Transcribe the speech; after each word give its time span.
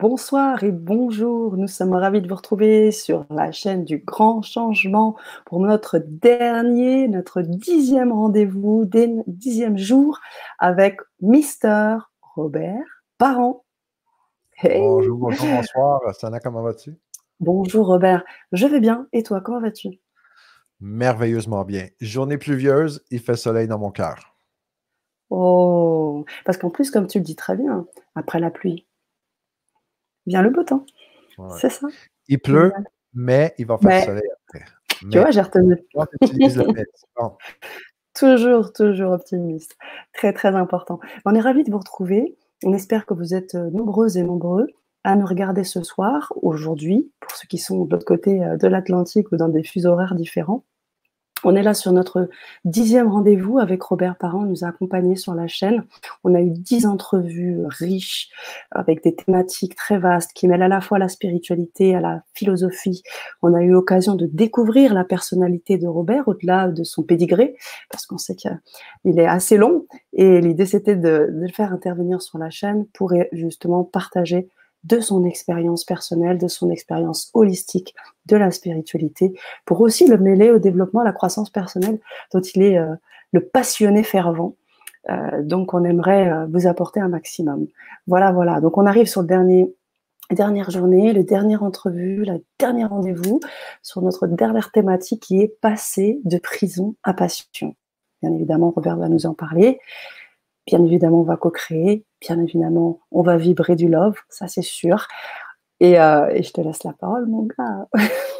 Bonsoir 0.00 0.64
et 0.64 0.72
bonjour, 0.72 1.58
nous 1.58 1.66
sommes 1.66 1.92
ravis 1.92 2.22
de 2.22 2.28
vous 2.28 2.34
retrouver 2.34 2.90
sur 2.90 3.26
la 3.28 3.52
chaîne 3.52 3.84
du 3.84 3.98
Grand 3.98 4.40
Changement 4.40 5.14
pour 5.44 5.60
notre 5.60 5.98
dernier, 5.98 7.06
notre 7.06 7.42
dixième 7.42 8.10
rendez-vous, 8.10 8.88
dixième 9.26 9.76
jour 9.76 10.18
avec 10.58 11.00
Mister 11.20 11.96
Robert 12.22 13.04
Parent. 13.18 13.66
Bonjour, 14.64 15.18
bonjour, 15.18 15.46
bonsoir. 15.46 16.00
Sana, 16.14 16.40
comment 16.40 16.62
vas-tu? 16.62 16.96
Bonjour 17.38 17.86
Robert, 17.86 18.24
je 18.52 18.66
vais 18.66 18.80
bien. 18.80 19.06
Et 19.12 19.22
toi, 19.22 19.42
comment 19.42 19.60
vas-tu? 19.60 20.00
Merveilleusement 20.80 21.66
bien. 21.66 21.88
Journée 22.00 22.38
pluvieuse, 22.38 23.04
il 23.10 23.20
fait 23.20 23.36
soleil 23.36 23.68
dans 23.68 23.78
mon 23.78 23.90
cœur. 23.90 24.34
Oh, 25.28 26.24
parce 26.46 26.56
qu'en 26.56 26.70
plus, 26.70 26.90
comme 26.90 27.06
tu 27.06 27.18
le 27.18 27.24
dis 27.24 27.36
très 27.36 27.54
bien, 27.54 27.86
après 28.14 28.40
la 28.40 28.50
pluie, 28.50 28.86
vient 30.30 30.42
le 30.42 30.50
beau 30.50 30.62
temps. 30.62 30.86
C'est 31.58 31.70
ça. 31.70 31.88
Il 32.28 32.38
pleut, 32.38 32.72
mais 33.14 33.54
il 33.58 33.66
va 33.66 33.78
faire 33.78 34.04
soleil 34.04 34.28
après. 34.46 34.64
Tu 35.10 35.18
vois, 35.18 35.30
j'ai 35.30 35.40
retenu. 35.40 35.76
toujours, 38.14 38.72
toujours 38.72 39.12
optimiste. 39.12 39.76
Très, 40.12 40.32
très 40.32 40.54
important. 40.54 41.00
On 41.24 41.34
est 41.34 41.40
ravis 41.40 41.64
de 41.64 41.70
vous 41.70 41.78
retrouver. 41.78 42.36
On 42.64 42.72
espère 42.74 43.06
que 43.06 43.14
vous 43.14 43.34
êtes 43.34 43.54
euh, 43.54 43.70
nombreuses 43.70 44.18
et 44.18 44.22
nombreux 44.22 44.66
à 45.02 45.16
nous 45.16 45.24
regarder 45.24 45.64
ce 45.64 45.82
soir, 45.82 46.30
aujourd'hui, 46.42 47.10
pour 47.20 47.30
ceux 47.30 47.48
qui 47.48 47.56
sont 47.56 47.86
de 47.86 47.92
l'autre 47.92 48.04
côté 48.04 48.44
euh, 48.44 48.58
de 48.58 48.68
l'Atlantique 48.68 49.32
ou 49.32 49.36
dans 49.36 49.48
des 49.48 49.62
fuseaux 49.62 49.90
horaires 49.90 50.14
différents. 50.14 50.64
On 51.44 51.54
est 51.54 51.62
là 51.62 51.74
sur 51.74 51.92
notre 51.92 52.28
dixième 52.64 53.08
rendez-vous 53.08 53.58
avec 53.58 53.82
Robert 53.82 54.16
Parent, 54.16 54.44
nous 54.44 54.64
a 54.64 54.68
accompagnés 54.68 55.16
sur 55.16 55.34
la 55.34 55.46
chaîne. 55.46 55.84
On 56.24 56.34
a 56.34 56.40
eu 56.40 56.50
dix 56.50 56.86
entrevues 56.86 57.58
riches 57.66 58.28
avec 58.70 59.02
des 59.02 59.14
thématiques 59.14 59.74
très 59.74 59.98
vastes 59.98 60.32
qui 60.34 60.48
mêlent 60.48 60.62
à 60.62 60.68
la 60.68 60.80
fois 60.80 60.98
la 60.98 61.08
spiritualité, 61.08 61.94
à 61.94 62.00
la 62.00 62.22
philosophie. 62.34 63.02
On 63.42 63.54
a 63.54 63.62
eu 63.62 63.70
l'occasion 63.70 64.14
de 64.14 64.26
découvrir 64.26 64.92
la 64.92 65.04
personnalité 65.04 65.78
de 65.78 65.86
Robert 65.86 66.28
au-delà 66.28 66.68
de 66.68 66.84
son 66.84 67.02
pédigré, 67.02 67.56
parce 67.90 68.06
qu'on 68.06 68.18
sait 68.18 68.34
qu'il 68.34 69.18
est 69.18 69.26
assez 69.26 69.56
long. 69.56 69.86
Et 70.12 70.40
l'idée, 70.40 70.66
c'était 70.66 70.96
de, 70.96 71.30
de, 71.30 71.40
le 71.40 71.52
faire 71.52 71.72
intervenir 71.72 72.20
sur 72.20 72.38
la 72.38 72.50
chaîne 72.50 72.86
pour 72.92 73.14
justement 73.32 73.84
partager 73.84 74.48
de 74.84 75.00
son 75.00 75.24
expérience 75.24 75.84
personnelle, 75.84 76.38
de 76.38 76.48
son 76.48 76.70
expérience 76.70 77.30
holistique 77.34 77.94
de 78.26 78.36
la 78.36 78.50
spiritualité, 78.50 79.34
pour 79.64 79.80
aussi 79.80 80.06
le 80.06 80.18
mêler 80.18 80.50
au 80.50 80.58
développement, 80.58 81.00
à 81.00 81.04
la 81.04 81.12
croissance 81.12 81.50
personnelle 81.50 81.98
dont 82.32 82.40
il 82.40 82.62
est 82.62 82.78
euh, 82.78 82.94
le 83.32 83.40
passionné 83.40 84.02
fervent. 84.02 84.56
Euh, 85.08 85.42
donc, 85.42 85.74
on 85.74 85.84
aimerait 85.84 86.30
euh, 86.30 86.46
vous 86.50 86.66
apporter 86.66 87.00
un 87.00 87.08
maximum. 87.08 87.66
Voilà, 88.06 88.32
voilà. 88.32 88.60
Donc, 88.60 88.78
on 88.78 88.86
arrive 88.86 89.06
sur 89.06 89.22
le 89.22 89.26
dernier 89.26 89.74
dernière 90.30 90.70
journée, 90.70 91.12
le 91.12 91.24
dernier 91.24 91.56
entrevue, 91.56 92.24
le 92.24 92.44
dernier 92.58 92.84
rendez-vous 92.84 93.40
sur 93.82 94.00
notre 94.00 94.28
dernière 94.28 94.70
thématique 94.70 95.22
qui 95.24 95.40
est 95.40 95.48
passer 95.60 96.20
de 96.24 96.38
prison 96.38 96.94
à 97.02 97.14
passion. 97.14 97.74
Bien 98.22 98.32
évidemment, 98.32 98.70
Robert 98.70 98.96
va 98.96 99.08
nous 99.08 99.26
en 99.26 99.34
parler. 99.34 99.80
Bien 100.70 100.84
évidemment, 100.84 101.22
on 101.22 101.24
va 101.24 101.36
co-créer. 101.36 102.04
Bien 102.20 102.40
évidemment, 102.40 103.00
on 103.10 103.22
va 103.22 103.36
vibrer 103.36 103.74
du 103.74 103.88
love, 103.88 104.16
ça 104.28 104.46
c'est 104.46 104.62
sûr. 104.62 105.08
Et, 105.80 106.00
euh, 106.00 106.40
je 106.40 106.52
te 106.52 106.60
laisse 106.60 106.84
la 106.84 106.92
parole, 106.92 107.26
mon 107.26 107.48
gars. 107.58 107.88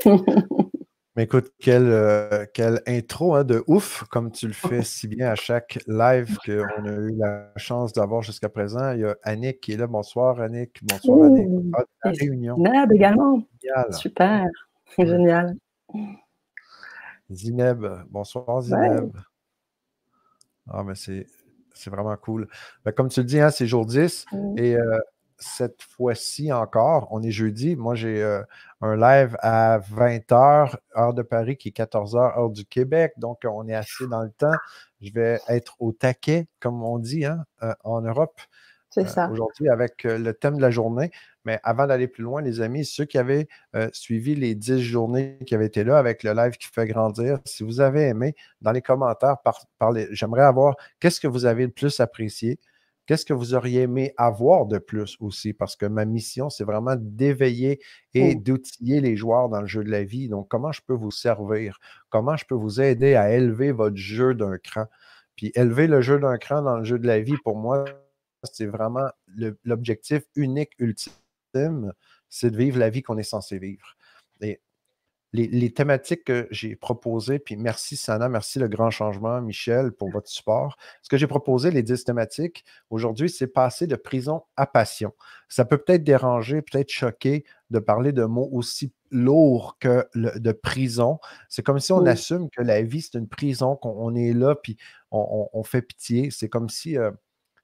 Mais 1.16 1.24
écoute, 1.24 1.50
quelle, 1.58 1.88
euh, 1.88 2.46
quelle 2.54 2.82
intro 2.86 3.34
hein, 3.34 3.42
de 3.42 3.64
ouf, 3.66 4.04
comme 4.10 4.30
tu 4.30 4.46
le 4.46 4.52
fais 4.52 4.82
si 4.82 5.08
bien 5.08 5.30
à 5.30 5.34
chaque 5.34 5.80
live 5.88 6.38
qu'on 6.46 6.84
a 6.86 6.92
eu 6.92 7.16
la 7.16 7.50
chance 7.56 7.92
d'avoir 7.92 8.22
jusqu'à 8.22 8.48
présent. 8.48 8.92
Il 8.92 9.00
y 9.00 9.04
a 9.04 9.16
Annick 9.24 9.60
qui 9.60 9.72
est 9.72 9.76
là. 9.76 9.88
Bonsoir, 9.88 10.40
Annick. 10.40 10.78
Bonsoir, 10.84 11.24
Annick. 11.24 11.48
Ah, 12.04 12.10
réunion. 12.10 12.56
Nab 12.58 12.92
également. 12.92 13.42
Super. 13.90 14.46
Génial. 14.96 15.56
Zineb. 17.28 17.84
Bonsoir, 18.08 18.60
Zineb. 18.60 19.10
Ah, 20.68 20.84
mais 20.84 20.94
c'est 20.94 21.26
c'est 21.80 21.90
vraiment 21.90 22.16
cool. 22.16 22.48
Ben, 22.84 22.92
comme 22.92 23.08
tu 23.08 23.20
le 23.20 23.26
dis, 23.26 23.40
hein, 23.40 23.50
c'est 23.50 23.66
jour 23.66 23.86
10. 23.86 24.26
Mmh. 24.32 24.58
Et 24.58 24.76
euh, 24.76 24.98
cette 25.38 25.82
fois-ci 25.82 26.52
encore, 26.52 27.08
on 27.10 27.22
est 27.22 27.30
jeudi. 27.30 27.76
Moi, 27.76 27.94
j'ai 27.94 28.22
euh, 28.22 28.42
un 28.80 28.96
live 28.96 29.36
à 29.40 29.78
20h, 29.78 30.76
heure 30.96 31.14
de 31.14 31.22
Paris, 31.22 31.56
qui 31.56 31.68
est 31.68 31.76
14h, 31.76 32.38
heure 32.38 32.50
du 32.50 32.64
Québec. 32.66 33.14
Donc, 33.16 33.40
on 33.44 33.66
est 33.68 33.74
assez 33.74 34.06
dans 34.06 34.22
le 34.22 34.30
temps. 34.30 34.56
Je 35.00 35.12
vais 35.12 35.40
être 35.48 35.76
au 35.80 35.92
taquet, 35.92 36.46
comme 36.60 36.82
on 36.82 36.98
dit 36.98 37.24
hein, 37.24 37.44
euh, 37.62 37.72
en 37.84 38.02
Europe. 38.02 38.38
C'est 38.90 39.08
ça. 39.08 39.30
Aujourd'hui, 39.30 39.68
avec 39.68 40.02
le 40.02 40.32
thème 40.32 40.56
de 40.56 40.62
la 40.62 40.72
journée. 40.72 41.12
Mais 41.44 41.58
avant 41.62 41.86
d'aller 41.86 42.08
plus 42.08 42.22
loin, 42.22 42.42
les 42.42 42.60
amis, 42.60 42.84
ceux 42.84 43.04
qui 43.04 43.16
avaient 43.16 43.48
euh, 43.74 43.88
suivi 43.92 44.34
les 44.34 44.54
10 44.54 44.80
journées 44.80 45.38
qui 45.46 45.54
avaient 45.54 45.66
été 45.66 45.84
là 45.84 45.98
avec 45.98 46.22
le 46.22 46.32
live 46.32 46.52
qui 46.52 46.68
fait 46.68 46.86
grandir, 46.86 47.38
si 47.46 47.62
vous 47.62 47.80
avez 47.80 48.02
aimé, 48.02 48.34
dans 48.60 48.72
les 48.72 48.82
commentaires, 48.82 49.36
j'aimerais 50.10 50.42
avoir 50.42 50.76
qu'est-ce 51.00 51.20
que 51.20 51.28
vous 51.28 51.46
avez 51.46 51.64
le 51.64 51.72
plus 51.72 51.98
apprécié, 52.00 52.58
qu'est-ce 53.06 53.24
que 53.24 53.32
vous 53.32 53.54
auriez 53.54 53.82
aimé 53.82 54.12
avoir 54.18 54.66
de 54.66 54.78
plus 54.78 55.16
aussi, 55.20 55.54
parce 55.54 55.76
que 55.76 55.86
ma 55.86 56.04
mission, 56.04 56.50
c'est 56.50 56.64
vraiment 56.64 56.94
d'éveiller 56.98 57.80
et 58.12 58.34
mmh. 58.34 58.42
d'outiller 58.42 59.00
les 59.00 59.16
joueurs 59.16 59.48
dans 59.48 59.62
le 59.62 59.66
jeu 59.66 59.82
de 59.82 59.90
la 59.90 60.04
vie. 60.04 60.28
Donc, 60.28 60.48
comment 60.48 60.72
je 60.72 60.82
peux 60.86 60.94
vous 60.94 61.10
servir? 61.10 61.78
Comment 62.10 62.36
je 62.36 62.44
peux 62.44 62.54
vous 62.54 62.82
aider 62.82 63.14
à 63.14 63.32
élever 63.32 63.72
votre 63.72 63.96
jeu 63.96 64.34
d'un 64.34 64.58
cran? 64.58 64.84
Puis 65.36 65.52
élever 65.54 65.86
le 65.86 66.02
jeu 66.02 66.18
d'un 66.18 66.36
cran 66.36 66.60
dans 66.60 66.76
le 66.76 66.84
jeu 66.84 66.98
de 66.98 67.06
la 67.06 67.20
vie, 67.20 67.36
pour 67.42 67.56
moi, 67.56 67.86
c'est 68.44 68.66
vraiment 68.66 69.08
l'objectif 69.64 70.22
unique, 70.36 70.72
ultime 70.78 71.14
c'est 72.28 72.50
de 72.50 72.56
vivre 72.56 72.78
la 72.78 72.90
vie 72.90 73.02
qu'on 73.02 73.18
est 73.18 73.22
censé 73.22 73.58
vivre. 73.58 73.96
Et 74.40 74.60
les, 75.32 75.72
thématiques 75.72 76.24
que 76.24 76.48
j'ai 76.50 76.74
proposées, 76.74 77.38
puis 77.38 77.56
merci 77.56 77.96
Sana, 77.96 78.28
merci 78.28 78.58
le 78.58 78.68
grand 78.68 78.90
changement, 78.90 79.40
Michel, 79.40 79.92
pour 79.92 80.10
votre 80.10 80.28
support. 80.28 80.76
Ce 81.02 81.08
que 81.08 81.16
j'ai 81.16 81.28
proposé, 81.28 81.70
les 81.70 81.82
10 81.82 82.04
thématiques, 82.04 82.64
aujourd'hui, 82.90 83.30
c'est 83.30 83.46
passer 83.46 83.86
de 83.86 83.96
prison 83.96 84.42
à 84.56 84.66
passion. 84.66 85.12
Ça 85.48 85.64
peut 85.64 85.78
peut-être 85.78 86.02
déranger, 86.02 86.62
peut-être 86.62 86.90
choquer 86.90 87.44
de 87.70 87.78
parler 87.78 88.12
de 88.12 88.24
mots 88.24 88.48
aussi 88.52 88.92
lourds 89.12 89.76
que 89.78 90.08
de 90.14 90.52
prison. 90.52 91.18
C'est 91.48 91.62
comme 91.62 91.78
si 91.78 91.92
on 91.92 92.04
assume 92.06 92.50
que 92.50 92.62
la 92.62 92.82
vie, 92.82 93.02
c'est 93.02 93.18
une 93.18 93.28
prison, 93.28 93.76
qu'on 93.76 94.14
est 94.14 94.32
là, 94.32 94.56
puis 94.56 94.76
on, 95.12 95.62
fait 95.62 95.82
pitié. 95.82 96.30
C'est 96.30 96.48
comme 96.48 96.68
si, 96.68 96.98
euh, 96.98 97.10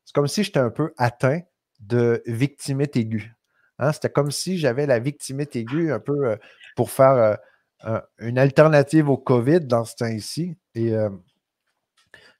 c'est 0.04 0.14
comme 0.14 0.28
si 0.28 0.44
j'étais 0.44 0.60
un 0.60 0.70
peu 0.70 0.92
atteint 0.98 1.40
de 1.80 2.22
victimite 2.26 2.96
aiguë. 2.96 3.34
Hein, 3.78 3.92
c'était 3.92 4.10
comme 4.10 4.30
si 4.30 4.58
j'avais 4.58 4.86
la 4.86 4.98
victimite 4.98 5.54
aiguë 5.56 5.92
un 5.92 6.00
peu 6.00 6.30
euh, 6.30 6.36
pour 6.76 6.90
faire 6.90 7.38
euh, 7.84 8.00
une 8.18 8.38
alternative 8.38 9.08
au 9.10 9.18
COVID 9.18 9.60
dans 9.60 9.84
ce 9.84 9.94
temps-ci. 9.96 10.56
Et 10.74 10.94
euh, 10.94 11.10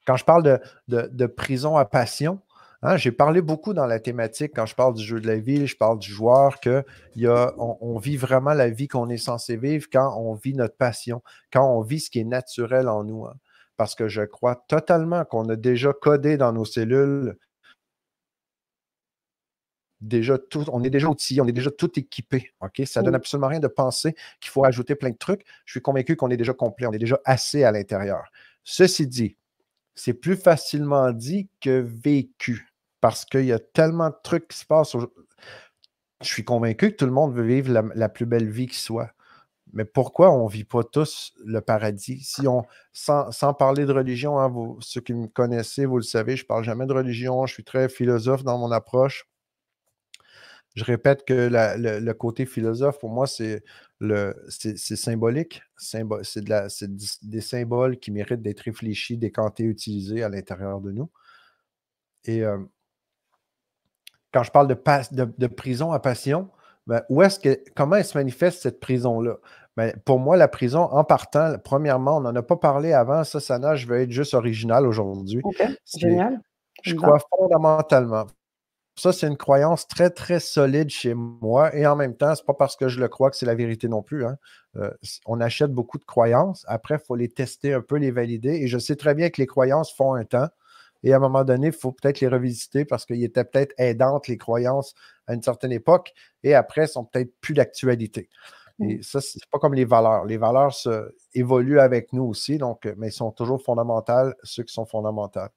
quand 0.06 0.16
je 0.16 0.24
parle 0.24 0.60
de, 0.88 1.26
prison 1.26 1.76
à 1.76 1.84
passion, 1.84 2.40
hein, 2.82 2.96
j'ai 2.96 3.12
parlé 3.12 3.42
beaucoup 3.42 3.74
dans 3.74 3.86
la 3.86 4.00
thématique, 4.00 4.52
quand 4.54 4.66
je 4.66 4.74
parle 4.74 4.94
du 4.94 5.04
jeu 5.04 5.20
de 5.20 5.26
la 5.26 5.36
ville, 5.36 5.66
je 5.66 5.76
parle 5.76 5.98
du 5.98 6.10
joueur, 6.10 6.58
qu'on 6.60 6.84
on, 7.58 7.98
vit 7.98 8.16
vraiment 8.16 8.54
la 8.54 8.70
vie 8.70 8.88
qu'on 8.88 9.08
est 9.10 9.18
censé 9.18 9.56
vivre 9.56 9.86
quand 9.92 10.16
on 10.18 10.34
vit 10.34 10.54
notre 10.54 10.76
passion, 10.76 11.22
quand 11.52 11.68
on 11.68 11.82
vit 11.82 12.00
ce 12.00 12.10
qui 12.10 12.20
est 12.20 12.24
naturel 12.24 12.88
en 12.88 13.04
nous. 13.04 13.26
Hein. 13.26 13.34
Parce 13.76 13.94
que 13.94 14.08
je 14.08 14.22
crois 14.22 14.64
totalement 14.68 15.24
qu'on 15.26 15.48
a 15.50 15.56
déjà 15.56 15.92
codé 15.92 16.38
dans 16.38 16.52
nos 16.52 16.64
cellules 16.64 17.36
déjà 20.06 20.38
tout, 20.38 20.64
on 20.72 20.82
est 20.82 20.90
déjà 20.90 21.08
outillé, 21.08 21.40
on 21.40 21.46
est 21.46 21.52
déjà 21.52 21.70
tout 21.70 21.98
équipé. 21.98 22.52
OK? 22.60 22.82
Ça 22.86 23.00
ne 23.00 23.06
donne 23.06 23.14
absolument 23.14 23.48
rien 23.48 23.60
de 23.60 23.68
penser 23.68 24.14
qu'il 24.40 24.50
faut 24.50 24.64
ajouter 24.64 24.94
plein 24.94 25.10
de 25.10 25.16
trucs. 25.16 25.44
Je 25.64 25.72
suis 25.72 25.82
convaincu 25.82 26.16
qu'on 26.16 26.30
est 26.30 26.36
déjà 26.36 26.54
complet, 26.54 26.86
on 26.86 26.92
est 26.92 26.98
déjà 26.98 27.20
assez 27.24 27.64
à 27.64 27.72
l'intérieur. 27.72 28.30
Ceci 28.64 29.06
dit, 29.06 29.36
c'est 29.94 30.14
plus 30.14 30.36
facilement 30.36 31.10
dit 31.12 31.48
que 31.60 31.80
vécu 31.80 32.72
parce 33.00 33.24
qu'il 33.24 33.44
y 33.44 33.52
a 33.52 33.58
tellement 33.58 34.10
de 34.10 34.16
trucs 34.22 34.48
qui 34.48 34.58
se 34.58 34.66
passent. 34.66 34.96
Je 36.22 36.26
suis 36.26 36.44
convaincu 36.44 36.90
que 36.90 36.96
tout 36.96 37.06
le 37.06 37.12
monde 37.12 37.34
veut 37.34 37.46
vivre 37.46 37.72
la, 37.94 38.08
plus 38.08 38.26
belle 38.26 38.48
vie 38.48 38.66
qui 38.66 38.78
soit. 38.78 39.10
Mais 39.72 39.84
pourquoi 39.84 40.30
on 40.30 40.46
ne 40.46 40.50
vit 40.50 40.64
pas 40.64 40.84
tous 40.84 41.32
le 41.44 41.60
paradis? 41.60 42.20
Si 42.22 42.46
on, 42.46 42.64
sans, 42.92 43.54
parler 43.54 43.84
de 43.84 43.92
religion, 43.92 44.38
hein, 44.38 44.48
vous, 44.48 44.78
ceux 44.80 45.00
qui 45.00 45.12
me 45.12 45.26
connaissez, 45.26 45.84
vous 45.86 45.98
le 45.98 46.02
savez, 46.02 46.36
je 46.36 46.44
ne 46.44 46.46
parle 46.46 46.64
jamais 46.64 46.86
de 46.86 46.92
religion, 46.92 47.46
je 47.46 47.54
suis 47.54 47.64
très 47.64 47.88
philosophe 47.88 48.44
dans 48.44 48.58
mon 48.58 48.70
approche. 48.70 49.26
Je 50.76 50.84
répète 50.84 51.24
que 51.24 51.48
le, 51.50 52.12
côté 52.12 52.44
philosophe, 52.44 52.98
pour 52.98 53.10
moi, 53.10 53.26
c'est 53.26 53.64
symbolique. 54.76 55.62
c'est 55.76 56.04
de 56.04 56.96
des 57.22 57.40
symboles 57.40 57.98
qui 57.98 58.10
méritent 58.10 58.42
d'être 58.42 58.60
réfléchis, 58.60 59.16
décantés, 59.16 59.64
utilisés 59.64 60.22
à 60.22 60.28
l'intérieur 60.28 60.80
de 60.82 60.92
nous. 60.92 61.10
Et 62.24 62.44
euh, 62.44 62.58
quand 64.34 64.42
je 64.42 64.50
parle 64.50 64.68
de, 64.68 65.24
de, 65.38 65.46
prison 65.46 65.92
à 65.92 65.98
passion, 65.98 66.50
ben, 66.86 67.02
où 67.08 67.22
est-ce 67.22 67.40
que, 67.40 67.58
comment 67.74 67.96
elle 67.96 68.04
se 68.04 68.18
manifeste 68.18 68.60
cette 68.60 68.78
prison-là? 68.78 69.38
Ben, 69.78 69.94
pour 70.04 70.18
moi, 70.18 70.36
la 70.36 70.48
prison, 70.48 70.80
en 70.80 71.04
partant, 71.04 71.56
premièrement, 71.62 72.18
on 72.18 72.20
n'en 72.20 72.34
a 72.34 72.42
pas 72.42 72.56
parlé 72.56 72.92
avant, 72.92 73.24
ça, 73.24 73.40
Sana, 73.40 73.76
je 73.76 73.86
vais 73.86 74.02
être 74.02 74.10
juste 74.10 74.34
original 74.34 74.86
aujourd'hui. 74.86 75.40
génial. 75.96 76.40
Je 76.82 76.94
crois 76.94 77.18
fondamentalement, 77.30 78.26
ça, 78.98 79.12
c'est 79.12 79.26
une 79.26 79.36
croyance 79.36 79.86
très, 79.86 80.08
très 80.08 80.40
solide 80.40 80.88
chez 80.88 81.12
moi. 81.12 81.74
Et 81.76 81.86
en 81.86 81.96
même 81.96 82.16
temps, 82.16 82.34
ce 82.34 82.40
n'est 82.40 82.46
pas 82.46 82.54
parce 82.54 82.76
que 82.76 82.88
je 82.88 82.98
le 82.98 83.08
crois 83.08 83.30
que 83.30 83.36
c'est 83.36 83.46
la 83.46 83.54
vérité 83.54 83.88
non 83.88 84.02
plus. 84.02 84.24
Hein. 84.24 84.36
Euh, 84.76 84.90
on 85.26 85.40
achète 85.40 85.70
beaucoup 85.70 85.98
de 85.98 86.04
croyances. 86.04 86.64
Après, 86.66 86.96
il 86.96 87.06
faut 87.06 87.14
les 87.14 87.28
tester 87.28 87.74
un 87.74 87.82
peu, 87.82 87.96
les 87.96 88.10
valider. 88.10 88.54
Et 88.54 88.68
je 88.68 88.78
sais 88.78 88.96
très 88.96 89.14
bien 89.14 89.28
que 89.28 89.40
les 89.40 89.46
croyances 89.46 89.92
font 89.94 90.14
un 90.14 90.24
temps. 90.24 90.48
Et 91.02 91.12
à 91.12 91.16
un 91.16 91.20
moment 91.20 91.44
donné, 91.44 91.68
il 91.68 91.72
faut 91.74 91.92
peut-être 91.92 92.20
les 92.20 92.28
revisiter 92.28 92.86
parce 92.86 93.04
qu'ils 93.04 93.22
étaient 93.22 93.44
peut-être 93.44 93.74
aidantes, 93.76 94.28
les 94.28 94.38
croyances, 94.38 94.94
à 95.26 95.34
une 95.34 95.42
certaine 95.42 95.72
époque. 95.72 96.14
Et 96.42 96.54
après, 96.54 96.82
elles 96.82 96.88
sont 96.88 97.04
peut-être 97.04 97.38
plus 97.40 97.52
d'actualité. 97.52 98.30
Et 98.80 98.96
mmh. 98.96 99.02
ça, 99.02 99.20
c'est 99.20 99.40
pas 99.50 99.58
comme 99.58 99.74
les 99.74 99.84
valeurs. 99.84 100.24
Les 100.24 100.38
valeurs 100.38 100.74
se, 100.74 101.14
évoluent 101.34 101.80
avec 101.80 102.14
nous 102.14 102.24
aussi, 102.24 102.56
donc, 102.56 102.86
mais 102.96 103.08
elles 103.08 103.12
sont 103.12 103.30
toujours 103.30 103.62
fondamentales, 103.62 104.34
ceux 104.42 104.62
qui 104.62 104.72
sont 104.72 104.86
fondamentales. 104.86 105.50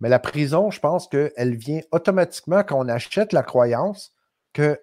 Mais 0.00 0.08
la 0.08 0.18
prison, 0.18 0.70
je 0.70 0.80
pense 0.80 1.08
qu'elle 1.08 1.56
vient 1.56 1.80
automatiquement 1.90 2.62
quand 2.62 2.78
on 2.78 2.88
achète 2.88 3.32
la 3.32 3.42
croyance 3.42 4.12
que 4.52 4.80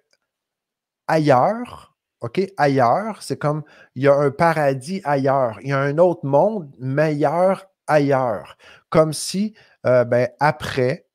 ailleurs, 1.08 1.94
OK, 2.20 2.40
ailleurs, 2.56 3.22
c'est 3.22 3.38
comme 3.38 3.62
il 3.94 4.04
y 4.04 4.08
a 4.08 4.14
un 4.14 4.30
paradis 4.30 5.00
ailleurs, 5.04 5.58
il 5.62 5.68
y 5.68 5.72
a 5.72 5.78
un 5.78 5.98
autre 5.98 6.24
monde 6.24 6.74
meilleur 6.78 7.66
ailleurs. 7.86 8.56
Comme 8.90 9.12
si, 9.12 9.54
euh, 9.86 10.04
ben, 10.04 10.28
après, 10.40 11.06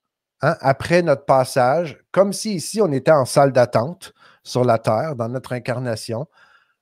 hein, 0.42 0.56
après 0.62 1.01
notre 1.01 1.25
passage, 1.25 2.00
comme 2.12 2.33
si 2.33 2.56
ici 2.56 2.81
on 2.81 2.92
était 2.92 3.12
en 3.12 3.25
salle 3.25 3.51
d'attente 3.51 4.13
sur 4.44 4.63
la 4.63 4.80
Terre, 4.80 5.15
dans 5.15 5.30
notre 5.30 5.53
incarnation, 5.53 6.27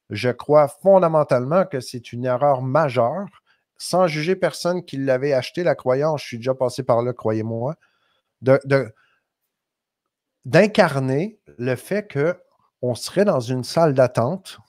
je 0.10 0.30
crois 0.30 0.68
fondamentalement 0.68 1.66
que 1.66 1.80
c'est 1.80 2.13
une 2.13 2.25
erreur 2.25 2.62
majeure 2.62 3.39
sans 3.80 4.08
juger 4.08 4.36
personne 4.36 4.84
qui 4.84 4.98
l'avait 4.98 5.34
acheté, 5.34 5.64
la 5.64 5.74
croyance, 5.74 6.22
je 6.22 6.28
suis 6.28 6.38
déjà 6.38 6.54
passé 6.54 6.84
par 6.84 7.02
là, 7.02 7.14
croyez-moi, 7.14 7.76
d'incarner 10.46 11.40
le 11.58 11.76
fait 11.76 12.08
qu'on 12.12 12.94
serait 12.94 13.26
dans 13.26 13.40
une 13.40 13.64
salle 13.64 13.94
d'attente. 13.94 14.60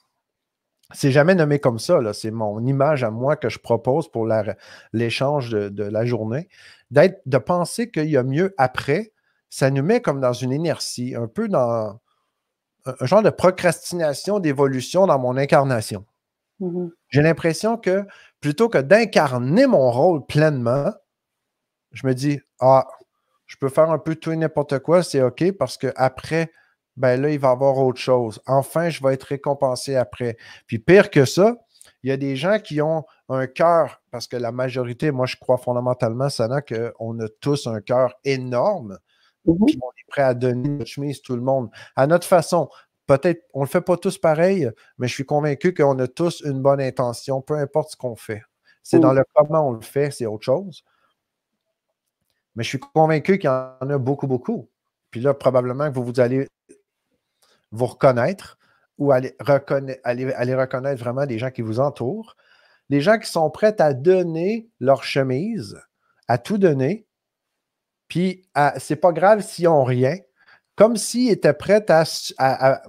C'est 0.93 1.11
jamais 1.11 1.35
nommé 1.35 1.59
comme 1.59 1.81
ça, 1.81 2.01
c'est 2.13 2.31
mon 2.31 2.65
image 2.65 3.05
à 3.05 3.11
moi 3.11 3.37
que 3.37 3.49
je 3.49 3.59
propose 3.59 4.11
pour 4.11 4.29
l'échange 4.93 5.51
de, 5.51 5.85
la 5.85 6.05
journée. 6.05 6.49
de 6.91 7.39
penser 7.39 7.91
qu'il 7.91 8.11
y 8.11 8.17
a 8.17 8.23
mieux 8.23 8.55
après, 8.59 9.13
ça 9.51 9.71
nous 9.71 9.83
met 9.83 10.01
comme 10.01 10.21
dans 10.21 10.33
une 10.33 10.53
inertie, 10.53 11.17
un 11.17 11.27
peu 11.27 11.49
dans 11.49 11.99
un 12.87 13.07
genre 13.07 13.23
de 13.23 13.31
procrastination 13.31 14.39
d'évolution 14.39 15.07
dans 15.07 15.19
mon 15.19 15.37
incarnation. 15.37 16.07
Mm-hmm. 16.61 16.91
J'ai 17.09 17.23
l'impression 17.23 17.77
que 17.77 18.05
plutôt 18.41 18.69
que 18.69 18.79
d'incarner 18.79 19.67
mon 19.67 19.91
rôle 19.91 20.27
pleinement, 20.27 20.93
je 21.93 22.07
me 22.07 22.15
dis, 22.15 22.41
ah, 22.61 22.87
je 23.47 23.57
peux 23.57 23.69
faire 23.69 23.91
un 23.91 23.99
peu 23.99 24.15
tout 24.15 24.33
et 24.33 24.37
n'importe 24.37 24.79
quoi, 24.79 25.03
c'est 25.03 25.23
OK 25.23 25.53
parce 25.53 25.77
qu'après, 25.77 26.53
ben 26.97 27.21
là, 27.21 27.31
il 27.31 27.39
va 27.39 27.49
y 27.49 27.53
avoir 27.53 27.79
autre 27.79 28.01
chose. 28.01 28.41
Enfin, 28.47 28.91
je 28.91 29.03
vais 29.03 29.15
être 29.15 29.25
récompensé 29.25 29.97
après. 29.97 30.37
Puis 30.67 30.79
pire 30.79 31.11
que 31.11 31.25
ça, 31.25 31.57
il 32.03 32.11
y 32.11 32.13
a 32.13 32.17
des 32.17 32.37
gens 32.37 32.59
qui 32.59 32.81
ont 32.81 33.05
un 33.29 33.47
cœur, 33.47 34.03
parce 34.11 34.27
que 34.27 34.37
la 34.37 34.53
majorité, 34.53 35.11
moi, 35.11 35.27
je 35.27 35.37
crois 35.37 35.59
fondamentalement, 35.59 36.29
Sana, 36.29 36.63
qu'on 36.63 37.19
a 37.21 37.29
tous 37.41 37.67
un 37.67 37.81
cœur 37.81 38.15
énorme. 38.25 38.99
Puis 39.45 39.79
on 39.83 39.91
est 39.91 40.09
prêt 40.09 40.23
à 40.23 40.35
donner 40.35 40.69
notre 40.69 40.91
chemise, 40.91 41.23
tout 41.23 41.35
le 41.37 41.43
monde, 41.43 41.71
à 41.97 42.07
notre 42.07 42.27
façon. 42.27 42.69
Peut-être, 43.11 43.43
on 43.55 43.63
ne 43.63 43.65
le 43.65 43.69
fait 43.69 43.81
pas 43.81 43.97
tous 43.97 44.19
pareil, 44.19 44.71
mais 44.97 45.09
je 45.09 45.15
suis 45.15 45.27
convaincu 45.27 45.75
qu'on 45.75 45.99
a 45.99 46.07
tous 46.07 46.43
une 46.43 46.63
bonne 46.63 46.81
intention, 46.81 47.43
peu 47.43 47.55
importe 47.55 47.91
ce 47.91 47.97
qu'on 47.97 48.15
fait. 48.15 48.45
C'est 48.85 49.01
dans 49.01 49.13
le 49.13 49.25
comment 49.35 49.69
on 49.69 49.73
le 49.73 49.81
fait, 49.81 50.13
c'est 50.13 50.27
autre 50.27 50.45
chose. 50.45 50.85
Mais 52.55 52.63
je 52.63 52.69
suis 52.69 52.79
convaincu 52.79 53.41
qu'il 53.41 53.51
y 53.51 53.53
en 53.53 53.91
a 53.91 53.99
beaucoup, 53.99 54.29
beaucoup. 54.29 54.71
Puis 55.11 55.21
là, 55.21 55.35
probablement 55.35 55.91
que 55.91 55.99
vous, 55.99 56.21
allez 56.21 56.47
vous 57.73 57.87
reconnaître 57.87 58.61
ou 58.97 59.11
aller, 59.11 59.37
aller, 60.05 60.55
reconnaître 60.55 61.03
vraiment 61.03 61.27
des 61.27 61.41
gens 61.41 61.51
qui 61.51 61.63
vous 61.63 61.81
entourent. 61.81 62.37
Des 62.91 63.01
gens 63.01 63.19
qui 63.19 63.29
sont 63.29 63.51
prêts 63.51 63.75
à 63.81 63.93
donner 63.93 64.71
leur 64.79 65.03
chemise, 65.03 65.83
à 66.29 66.39
tout 66.39 66.59
donner. 66.59 67.09
Puis, 68.07 68.49
c'est 68.79 68.95
pas 68.95 69.11
grave 69.11 69.41
s'ils 69.41 69.65
n'ont 69.65 69.83
rien 69.83 70.17
comme 70.81 70.97
s'ils 70.97 71.31
étaient 71.31 71.53
prêts 71.53 71.85
à, 72.39 72.83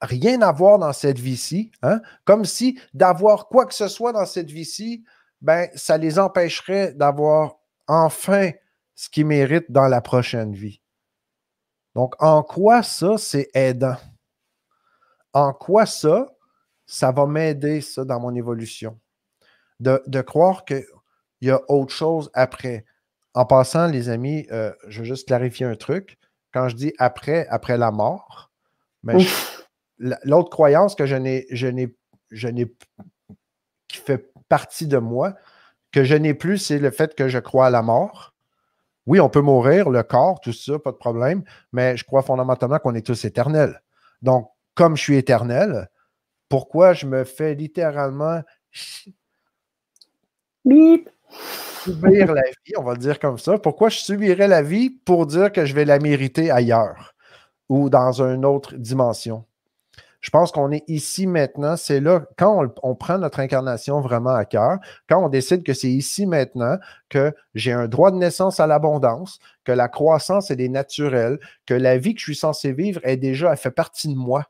rien 0.00 0.42
avoir 0.42 0.76
dans 0.80 0.92
cette 0.92 1.20
vie-ci, 1.20 1.70
hein? 1.82 2.00
comme 2.24 2.44
si 2.44 2.80
d'avoir 2.92 3.46
quoi 3.46 3.64
que 3.64 3.72
ce 3.72 3.86
soit 3.86 4.12
dans 4.12 4.26
cette 4.26 4.50
vie-ci, 4.50 5.04
ben, 5.40 5.68
ça 5.76 5.96
les 5.96 6.18
empêcherait 6.18 6.94
d'avoir 6.94 7.58
enfin 7.86 8.50
ce 8.96 9.08
qu'ils 9.08 9.26
méritent 9.26 9.70
dans 9.70 9.86
la 9.86 10.00
prochaine 10.00 10.52
vie. 10.52 10.82
Donc, 11.94 12.20
en 12.20 12.42
quoi 12.42 12.82
ça, 12.82 13.18
c'est 13.18 13.48
aidant? 13.54 13.96
En 15.32 15.52
quoi 15.52 15.86
ça, 15.86 16.26
ça 16.86 17.12
va 17.12 17.26
m'aider, 17.26 17.80
ça, 17.80 18.04
dans 18.04 18.18
mon 18.18 18.34
évolution? 18.34 18.98
De, 19.78 20.02
de 20.08 20.20
croire 20.22 20.64
qu'il 20.64 20.86
y 21.42 21.50
a 21.50 21.60
autre 21.68 21.94
chose 21.94 22.30
après. 22.34 22.84
En 23.36 23.44
passant, 23.44 23.86
les 23.88 24.08
amis, 24.08 24.46
euh, 24.50 24.72
je 24.88 25.00
veux 25.00 25.04
juste 25.04 25.28
clarifier 25.28 25.66
un 25.66 25.76
truc. 25.76 26.16
Quand 26.54 26.70
je 26.70 26.74
dis 26.74 26.94
après, 26.96 27.46
après 27.48 27.76
la 27.76 27.90
mort, 27.90 28.50
mais 29.02 29.26
l'autre 29.98 30.48
croyance 30.48 30.94
que 30.94 31.04
je 31.04 31.16
n'ai, 31.16 31.46
je 31.50 31.66
n'ai, 31.66 31.94
je 32.30 32.48
n'ai, 32.48 32.66
qui 33.88 33.98
fait 33.98 34.32
partie 34.48 34.86
de 34.86 34.96
moi, 34.96 35.34
que 35.92 36.02
je 36.02 36.14
n'ai 36.14 36.32
plus, 36.32 36.56
c'est 36.56 36.78
le 36.78 36.90
fait 36.90 37.14
que 37.14 37.28
je 37.28 37.38
crois 37.38 37.66
à 37.66 37.70
la 37.70 37.82
mort. 37.82 38.34
Oui, 39.04 39.20
on 39.20 39.28
peut 39.28 39.42
mourir, 39.42 39.90
le 39.90 40.02
corps, 40.02 40.40
tout 40.40 40.54
ça, 40.54 40.78
pas 40.78 40.92
de 40.92 40.96
problème, 40.96 41.44
mais 41.72 41.94
je 41.98 42.04
crois 42.04 42.22
fondamentalement 42.22 42.78
qu'on 42.78 42.94
est 42.94 43.04
tous 43.04 43.26
éternels. 43.26 43.82
Donc, 44.22 44.50
comme 44.74 44.96
je 44.96 45.02
suis 45.02 45.16
éternel, 45.16 45.90
pourquoi 46.48 46.94
je 46.94 47.04
me 47.04 47.24
fais 47.24 47.54
littéralement 47.54 48.40
Bip 50.64 51.10
subir 51.84 52.32
la 52.32 52.42
vie, 52.42 52.72
on 52.76 52.82
va 52.82 52.92
le 52.92 52.98
dire 52.98 53.18
comme 53.18 53.38
ça. 53.38 53.58
Pourquoi 53.58 53.88
je 53.88 53.98
subirais 53.98 54.48
la 54.48 54.62
vie? 54.62 54.90
Pour 54.90 55.26
dire 55.26 55.52
que 55.52 55.64
je 55.64 55.74
vais 55.74 55.84
la 55.84 55.98
mériter 55.98 56.50
ailleurs 56.50 57.14
ou 57.68 57.90
dans 57.90 58.22
une 58.22 58.44
autre 58.44 58.74
dimension? 58.74 59.44
Je 60.26 60.30
pense 60.30 60.50
qu'on 60.50 60.72
est 60.72 60.82
ici 60.88 61.26
maintenant. 61.28 61.76
C'est 61.76 62.00
là, 62.00 62.22
quand 62.36 62.66
on, 62.82 62.94
prend 62.96 63.18
notre 63.18 63.38
incarnation 63.38 64.00
vraiment 64.00 64.34
à 64.34 64.44
cœur, 64.44 64.78
quand 65.08 65.24
on 65.24 65.28
décide 65.28 65.62
que 65.62 65.72
c'est 65.72 65.90
ici 65.90 66.26
maintenant 66.26 66.78
que 67.08 67.32
j'ai 67.54 67.72
un 67.72 67.86
droit 67.86 68.10
de 68.10 68.16
naissance 68.16 68.58
à 68.58 68.66
l'abondance, 68.66 69.38
que 69.62 69.70
la 69.70 69.88
croissance 69.88 70.50
est 70.50 70.68
naturelle, 70.68 71.38
que 71.64 71.74
la 71.74 71.96
vie 71.98 72.14
que 72.14 72.18
je 72.18 72.24
suis 72.24 72.34
censé 72.34 72.72
vivre 72.72 73.00
est 73.04 73.16
déjà, 73.16 73.52
elle 73.52 73.56
fait 73.56 73.70
partie 73.70 74.08
de 74.08 74.16
moi. 74.16 74.46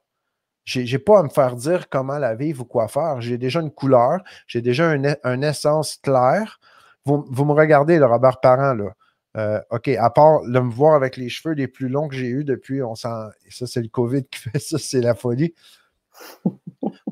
Je 0.66 0.80
n'ai 0.80 0.99
pas 0.99 1.20
à 1.20 1.23
me 1.23 1.30
faire 1.30 1.56
dire 1.56 1.88
comment 1.88 2.18
la 2.18 2.35
vivre 2.35 2.62
ou 2.62 2.66
quoi 2.66 2.88
faire. 2.88 3.23
J'ai 3.23 3.38
déjà 3.38 3.61
une 3.61 3.70
couleur, 3.70 4.20
j'ai 4.46 4.61
déjà 4.61 4.92
une 4.92 5.44
essence 5.44 5.96
claire 5.96 6.61
vous, 7.06 7.44
me 7.44 7.52
regardez, 7.52 7.99
le 7.99 8.06
Robert 8.06 8.40
Parent, 8.40 8.75
là. 8.75 8.92
Euh, 9.37 9.61
OK, 9.70 9.88
à 9.88 10.08
part 10.08 10.42
de 10.42 10.58
me 10.58 10.70
voir 10.70 10.94
avec 10.94 11.18
les 11.18 11.28
cheveux 11.28 11.54
les 11.54 11.68
plus 11.68 11.88
longs 11.88 12.08
que 12.08 12.16
j'ai 12.16 12.28
eus 12.28 12.44
depuis, 12.44 12.82
on 12.82 12.94
sent, 12.94 13.08
ça, 13.50 13.66
c'est 13.66 13.82
le 13.82 13.88
COVID 13.88 14.25
qui 14.25 14.40
fait 14.40 14.58
ça, 14.58 14.78
c'est 14.78 15.02
la 15.02 15.14
folie. 15.14 15.54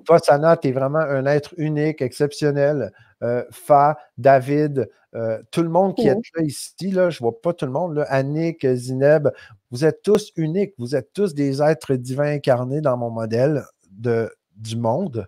Toi, 0.06 0.18
Sana, 0.18 0.56
tu 0.56 0.68
es 0.68 0.72
vraiment 0.72 1.00
un 1.00 1.26
être 1.26 1.54
unique, 1.58 2.00
exceptionnel. 2.00 2.92
Euh, 3.22 3.44
Fa, 3.50 3.96
David, 4.18 4.90
euh, 5.14 5.40
tout 5.50 5.62
le 5.62 5.68
monde 5.68 5.94
qui 5.94 6.08
est 6.08 6.14
là 6.14 6.42
ici, 6.42 6.90
là, 6.90 7.10
je 7.10 7.18
ne 7.18 7.20
vois 7.20 7.40
pas 7.40 7.52
tout 7.52 7.66
le 7.66 7.72
monde, 7.72 7.94
là, 7.94 8.02
Annick, 8.08 8.66
Zineb, 8.66 9.28
vous 9.70 9.84
êtes 9.84 10.02
tous 10.02 10.32
uniques, 10.36 10.74
vous 10.78 10.96
êtes 10.96 11.12
tous 11.12 11.34
des 11.34 11.62
êtres 11.62 11.94
divins 11.94 12.34
incarnés 12.34 12.80
dans 12.80 12.96
mon 12.96 13.10
modèle 13.10 13.64
de, 13.90 14.30
du 14.56 14.76
monde. 14.76 15.26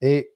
Et 0.00 0.32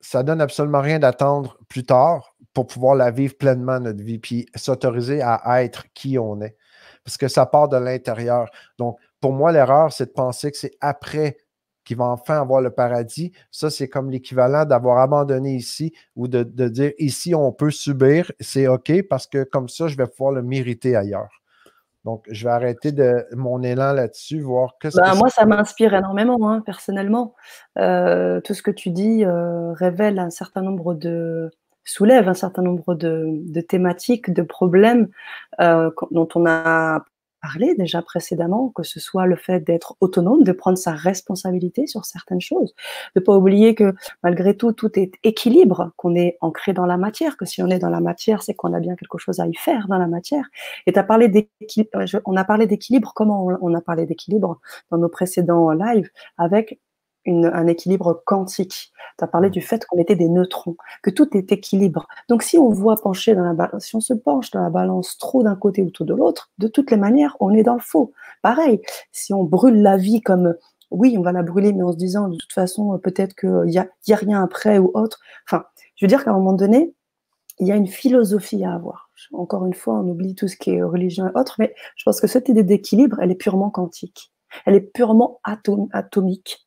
ça 0.00 0.22
donne 0.22 0.40
absolument 0.40 0.80
rien 0.80 0.98
d'attendre 0.98 1.58
plus 1.68 1.84
tard 1.84 2.36
pour 2.52 2.66
pouvoir 2.66 2.94
la 2.94 3.10
vivre 3.10 3.36
pleinement, 3.36 3.80
notre 3.80 4.02
vie, 4.02 4.18
puis 4.18 4.46
s'autoriser 4.54 5.20
à 5.22 5.62
être 5.62 5.86
qui 5.94 6.18
on 6.18 6.40
est. 6.40 6.56
Parce 7.04 7.18
que 7.18 7.28
ça 7.28 7.46
part 7.46 7.68
de 7.68 7.76
l'intérieur. 7.76 8.50
Donc, 8.78 8.98
pour 9.20 9.32
moi, 9.32 9.52
l'erreur, 9.52 9.92
c'est 9.92 10.06
de 10.06 10.10
penser 10.10 10.50
que 10.50 10.56
c'est 10.56 10.76
après 10.80 11.36
qu'il 11.86 11.96
va 11.96 12.04
enfin 12.06 12.38
avoir 12.38 12.60
le 12.60 12.70
paradis. 12.70 13.32
Ça, 13.50 13.70
c'est 13.70 13.88
comme 13.88 14.10
l'équivalent 14.10 14.66
d'avoir 14.66 14.98
abandonné 14.98 15.54
ici 15.54 15.94
ou 16.16 16.28
de, 16.28 16.42
dire 16.42 16.92
ici, 16.98 17.34
on 17.34 17.52
peut 17.52 17.70
subir, 17.70 18.30
c'est 18.40 18.66
OK 18.66 18.92
parce 19.08 19.26
que 19.26 19.44
comme 19.44 19.68
ça, 19.70 19.88
je 19.88 19.96
vais 19.96 20.06
pouvoir 20.06 20.32
le 20.32 20.42
mériter 20.42 20.96
ailleurs. 20.96 21.30
Donc, 22.04 22.24
je 22.30 22.44
vais 22.44 22.52
arrêter 22.52 22.92
de 22.92 23.26
mon 23.32 23.62
élan 23.62 23.92
là-dessus, 23.92 24.40
voir 24.40 24.74
que, 24.78 24.88
bah, 24.96 25.14
Moi, 25.16 25.28
ça 25.28 25.44
m'inspire 25.44 25.92
énormément, 25.94 26.48
hein, 26.48 26.62
personnellement. 26.64 27.34
Euh, 27.78 28.40
tout 28.42 28.54
ce 28.54 28.62
que 28.62 28.70
tu 28.70 28.90
dis 28.90 29.24
euh, 29.24 29.72
révèle 29.72 30.20
un 30.20 30.30
certain 30.30 30.62
nombre 30.62 30.94
de, 30.94 31.50
soulève 31.86 32.28
un 32.28 32.34
certain 32.34 32.62
nombre 32.62 32.94
de, 32.94 33.60
thématiques, 33.60 34.32
de 34.32 34.42
problèmes 34.42 35.08
euh, 35.60 35.90
dont 36.10 36.28
on 36.34 36.46
a 36.46 37.04
parlé 37.46 37.74
déjà 37.76 38.02
précédemment, 38.02 38.70
que 38.74 38.82
ce 38.82 38.98
soit 38.98 39.26
le 39.26 39.36
fait 39.36 39.60
d'être 39.60 39.96
autonome, 40.00 40.42
de 40.42 40.52
prendre 40.52 40.78
sa 40.78 40.92
responsabilité 40.92 41.86
sur 41.86 42.04
certaines 42.04 42.40
choses, 42.40 42.74
de 43.14 43.20
pas 43.20 43.36
oublier 43.36 43.74
que 43.76 43.94
malgré 44.24 44.56
tout, 44.56 44.72
tout 44.72 44.98
est 44.98 45.12
équilibre, 45.22 45.92
qu'on 45.96 46.16
est 46.16 46.38
ancré 46.40 46.72
dans 46.72 46.86
la 46.86 46.96
matière, 46.96 47.36
que 47.36 47.44
si 47.44 47.62
on 47.62 47.68
est 47.68 47.78
dans 47.78 47.90
la 47.90 48.00
matière, 48.00 48.42
c'est 48.42 48.54
qu'on 48.54 48.72
a 48.72 48.80
bien 48.80 48.96
quelque 48.96 49.18
chose 49.18 49.38
à 49.38 49.46
y 49.46 49.54
faire 49.54 49.86
dans 49.86 49.98
la 49.98 50.08
matière. 50.08 50.46
Et 50.86 50.98
as 50.98 51.04
parlé 51.04 51.28
d'équilibre, 51.28 51.90
on 52.24 52.36
a 52.36 52.44
parlé 52.44 52.66
d'équilibre, 52.66 53.12
comment 53.14 53.46
on 53.60 53.74
a 53.74 53.80
parlé 53.80 54.06
d'équilibre 54.06 54.60
dans 54.90 54.98
nos 54.98 55.08
précédents 55.08 55.70
lives, 55.70 56.10
avec 56.38 56.80
un 57.26 57.66
équilibre 57.66 58.22
quantique. 58.24 58.92
Tu 59.18 59.24
as 59.24 59.26
parlé 59.26 59.48
mmh. 59.48 59.52
du 59.52 59.60
fait 59.60 59.84
qu'on 59.86 59.98
était 59.98 60.16
des 60.16 60.28
neutrons, 60.28 60.76
que 61.02 61.10
tout 61.10 61.36
est 61.36 61.52
équilibre. 61.52 62.06
Donc 62.28 62.42
si 62.42 62.58
on 62.58 62.70
voit 62.70 62.96
pencher 62.96 63.34
dans 63.34 63.44
la 63.44 63.54
balance, 63.54 63.84
si 63.84 63.96
on 63.96 64.00
se 64.00 64.14
penche 64.14 64.50
dans 64.50 64.62
la 64.62 64.70
balance 64.70 65.18
trop 65.18 65.42
d'un 65.42 65.56
côté 65.56 65.82
ou 65.82 65.90
tout 65.90 66.04
de 66.04 66.14
l'autre, 66.14 66.50
de 66.58 66.68
toutes 66.68 66.90
les 66.90 66.96
manières, 66.96 67.36
on 67.40 67.54
est 67.54 67.62
dans 67.62 67.74
le 67.74 67.80
faux. 67.80 68.12
Pareil, 68.42 68.80
si 69.12 69.32
on 69.32 69.44
brûle 69.44 69.82
la 69.82 69.96
vie 69.96 70.20
comme 70.20 70.54
oui, 70.90 71.16
on 71.18 71.22
va 71.22 71.32
la 71.32 71.42
brûler, 71.42 71.72
mais 71.72 71.82
en 71.82 71.92
se 71.92 71.96
disant 71.96 72.28
de 72.28 72.36
toute 72.36 72.52
façon, 72.52 72.98
peut-être 72.98 73.34
qu'il 73.34 73.70
n'y 73.70 73.78
a, 73.78 73.88
y 74.06 74.12
a 74.12 74.16
rien 74.16 74.42
après 74.42 74.78
ou 74.78 74.90
autre. 74.94 75.20
Enfin, 75.48 75.64
je 75.96 76.04
veux 76.04 76.08
dire 76.08 76.24
qu'à 76.24 76.30
un 76.30 76.34
moment 76.34 76.52
donné, 76.52 76.94
il 77.58 77.66
y 77.66 77.72
a 77.72 77.76
une 77.76 77.86
philosophie 77.86 78.64
à 78.64 78.74
avoir. 78.74 79.10
Encore 79.32 79.64
une 79.66 79.74
fois, 79.74 79.94
on 79.94 80.08
oublie 80.08 80.34
tout 80.34 80.48
ce 80.48 80.56
qui 80.56 80.72
est 80.72 80.82
religion 80.82 81.26
et 81.26 81.38
autre, 81.38 81.56
mais 81.58 81.74
je 81.96 82.04
pense 82.04 82.20
que 82.20 82.26
cette 82.26 82.48
idée 82.48 82.62
d'équilibre, 82.62 83.18
elle 83.20 83.30
est 83.30 83.36
purement 83.36 83.70
quantique. 83.70 84.32
Elle 84.64 84.74
est 84.74 84.92
purement 84.92 85.40
atomique. 85.44 86.65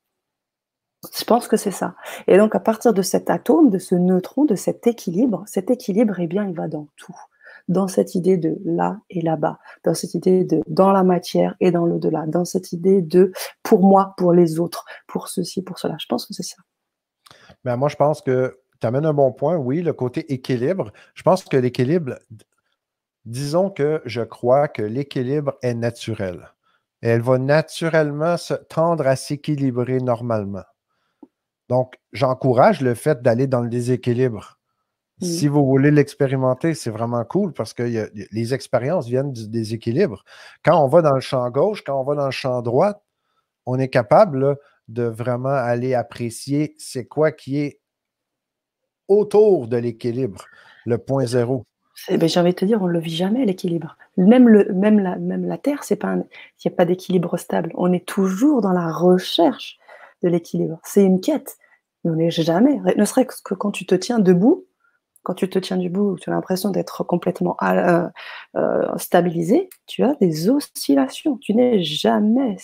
Je 1.17 1.23
pense 1.23 1.47
que 1.47 1.55
c'est 1.55 1.71
ça. 1.71 1.95
Et 2.27 2.37
donc, 2.37 2.55
à 2.55 2.59
partir 2.59 2.93
de 2.93 3.01
cet 3.01 3.29
atome, 3.29 3.69
de 3.69 3.77
ce 3.77 3.95
neutron, 3.95 4.45
de 4.45 4.55
cet 4.55 4.85
équilibre, 4.85 5.43
cet 5.47 5.71
équilibre, 5.71 6.19
eh 6.19 6.27
bien, 6.27 6.45
il 6.45 6.55
va 6.55 6.67
dans 6.67 6.87
tout. 6.97 7.15
Dans 7.69 7.87
cette 7.87 8.15
idée 8.15 8.37
de 8.37 8.57
là 8.65 8.99
et 9.09 9.21
là-bas, 9.21 9.59
dans 9.83 9.93
cette 9.93 10.15
idée 10.15 10.43
de 10.43 10.61
dans 10.67 10.91
la 10.91 11.03
matière 11.03 11.55
et 11.59 11.71
dans 11.71 11.85
l'au-delà, 11.85 12.25
dans 12.25 12.43
cette 12.43 12.71
idée 12.71 13.01
de 13.01 13.31
pour 13.63 13.83
moi, 13.83 14.15
pour 14.17 14.33
les 14.33 14.59
autres, 14.59 14.85
pour 15.07 15.27
ceci, 15.27 15.61
pour 15.61 15.77
cela. 15.77 15.95
Je 15.99 16.07
pense 16.07 16.25
que 16.25 16.33
c'est 16.33 16.43
ça. 16.43 16.57
Ben, 17.63 17.75
moi, 17.77 17.87
je 17.87 17.95
pense 17.95 18.21
que 18.21 18.59
tu 18.81 18.87
amènes 18.87 19.05
un 19.05 19.13
bon 19.13 19.31
point. 19.31 19.55
Oui, 19.55 19.81
le 19.81 19.93
côté 19.93 20.33
équilibre. 20.33 20.91
Je 21.13 21.21
pense 21.23 21.43
que 21.43 21.57
l'équilibre, 21.57 22.17
disons 23.25 23.69
que 23.69 24.01
je 24.05 24.21
crois 24.21 24.67
que 24.67 24.81
l'équilibre 24.81 25.53
est 25.61 25.75
naturel. 25.75 26.51
elle 27.01 27.21
va 27.21 27.37
naturellement 27.37 28.35
se 28.35 28.53
tendre 28.53 29.07
à 29.07 29.15
s'équilibrer 29.15 29.99
normalement. 29.99 30.63
Donc, 31.69 31.95
j'encourage 32.11 32.81
le 32.81 32.95
fait 32.95 33.21
d'aller 33.21 33.47
dans 33.47 33.61
le 33.61 33.69
déséquilibre. 33.69 34.59
Si 35.21 35.49
vous 35.49 35.65
voulez 35.65 35.91
l'expérimenter, 35.91 36.73
c'est 36.73 36.89
vraiment 36.89 37.25
cool 37.25 37.51
parce 37.51 37.73
que 37.73 38.09
les 38.31 38.53
expériences 38.53 39.07
viennent 39.07 39.33
du 39.33 39.49
déséquilibre. 39.49 40.23
Quand 40.63 40.81
on 40.81 40.87
va 40.87 41.01
dans 41.01 41.13
le 41.13 41.19
champ 41.19 41.49
gauche, 41.49 41.83
quand 41.83 41.99
on 41.99 42.03
va 42.03 42.15
dans 42.15 42.25
le 42.25 42.31
champ 42.31 42.61
droit, 42.61 43.03
on 43.65 43.77
est 43.79 43.89
capable 43.89 44.55
de 44.87 45.03
vraiment 45.03 45.49
aller 45.49 45.93
apprécier 45.93 46.73
c'est 46.77 47.05
quoi 47.05 47.33
qui 47.33 47.59
est 47.59 47.81
autour 49.09 49.67
de 49.67 49.75
l'équilibre, 49.75 50.45
le 50.85 50.97
point 50.97 51.25
zéro. 51.25 51.65
Ben, 52.09 52.29
J'ai 52.29 52.39
envie 52.39 52.51
de 52.51 52.55
te 52.55 52.65
dire, 52.65 52.81
on 52.81 52.87
ne 52.87 52.93
le 52.93 52.99
vit 52.99 53.15
jamais, 53.15 53.45
l'équilibre. 53.45 53.97
Même, 54.15 54.47
le, 54.47 54.73
même, 54.73 54.99
la, 54.99 55.17
même 55.17 55.45
la 55.45 55.57
Terre, 55.57 55.81
il 55.89 55.97
n'y 55.97 56.71
a 56.71 56.75
pas 56.75 56.85
d'équilibre 56.85 57.35
stable. 57.37 57.71
On 57.75 57.91
est 57.91 58.05
toujours 58.05 58.61
dans 58.61 58.71
la 58.71 58.89
recherche 58.89 59.77
de 60.23 60.29
l'équilibre. 60.29 60.79
C'est 60.83 61.03
une 61.03 61.19
quête. 61.19 61.57
On 62.03 62.13
n'est 62.13 62.31
jamais, 62.31 62.79
ne 62.95 63.05
serait-ce 63.05 63.41
que 63.41 63.53
quand 63.53 63.71
tu 63.71 63.85
te 63.85 63.95
tiens 63.95 64.19
debout, 64.19 64.65
quand 65.23 65.33
tu 65.33 65.49
te 65.49 65.59
tiens 65.59 65.77
debout, 65.77 66.17
tu 66.19 66.29
as 66.29 66.33
l'impression 66.33 66.71
d'être 66.71 67.03
complètement 67.03 67.57
euh, 67.61 68.07
euh, 68.55 68.97
stabilisé, 68.97 69.69
tu 69.85 70.03
as 70.03 70.15
des 70.15 70.49
oscillations. 70.49 71.37
Tu 71.37 71.53
n'es 71.53 71.83
jamais 71.83 72.55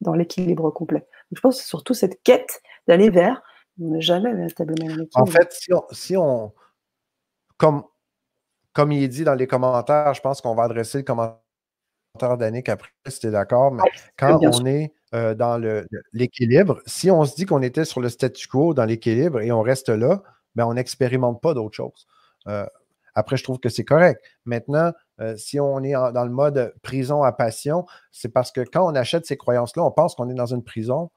dans 0.00 0.14
l'équilibre 0.14 0.70
complet. 0.70 1.06
je 1.32 1.40
pense 1.40 1.56
que 1.56 1.62
c'est 1.62 1.68
surtout 1.68 1.94
cette 1.94 2.22
quête 2.22 2.60
d'aller 2.86 3.08
vers, 3.08 3.42
on 3.80 3.92
n'est 3.92 4.00
jamais 4.00 4.34
véritablement 4.34 4.86
dans 4.88 4.96
l'équilibre. 4.96 5.22
En 5.22 5.26
fait, 5.26 5.56
si 5.92 6.16
on, 6.16 6.52
comme, 7.56 7.84
comme 8.72 8.92
il 8.92 9.02
est 9.02 9.08
dit 9.08 9.24
dans 9.24 9.34
les 9.34 9.46
commentaires, 9.46 10.12
je 10.14 10.20
pense 10.20 10.40
qu'on 10.40 10.54
va 10.54 10.64
adresser 10.64 10.98
le 10.98 11.04
commentaire 11.04 11.41
d'Annick 12.38 12.68
après, 12.68 12.90
si 13.08 13.20
tu 13.20 13.26
es 13.28 13.30
d'accord, 13.30 13.72
mais 13.72 13.82
quand 14.16 14.38
on 14.42 14.66
est 14.66 14.92
euh, 15.14 15.34
dans 15.34 15.60
l'équilibre. 16.12 16.80
Si 16.86 17.10
on 17.10 17.24
se 17.24 17.34
dit 17.34 17.46
qu'on 17.46 17.62
était 17.62 17.84
sur 17.84 18.00
le 18.00 18.08
statu 18.08 18.48
quo, 18.48 18.74
dans 18.74 18.84
l'équilibre, 18.84 19.40
et 19.40 19.52
on 19.52 19.62
reste 19.62 19.88
là, 19.88 20.22
ben, 20.54 20.66
on 20.66 20.74
n'expérimente 20.74 21.40
pas 21.40 21.54
d'autre 21.54 21.76
chose. 21.76 22.06
Euh, 22.48 22.66
après, 23.14 23.36
je 23.36 23.44
trouve 23.44 23.58
que 23.58 23.68
c'est 23.68 23.84
correct. 23.84 24.22
Maintenant, 24.44 24.92
euh, 25.20 25.36
si 25.36 25.60
on 25.60 25.82
est 25.82 25.92
dans 25.92 26.24
le 26.24 26.30
mode 26.30 26.74
prison 26.82 27.22
à 27.22 27.32
passion, 27.32 27.84
c'est 28.10 28.30
parce 28.30 28.52
que 28.52 28.62
quand 28.62 28.90
on 28.90 28.94
achète 28.94 29.26
ces 29.26 29.36
croyances-là, 29.36 29.84
on 29.84 29.90
pense 29.90 30.14
qu'on 30.14 30.30
est 30.30 30.34
dans 30.34 30.46
une 30.54 30.64
prison. 30.64 31.10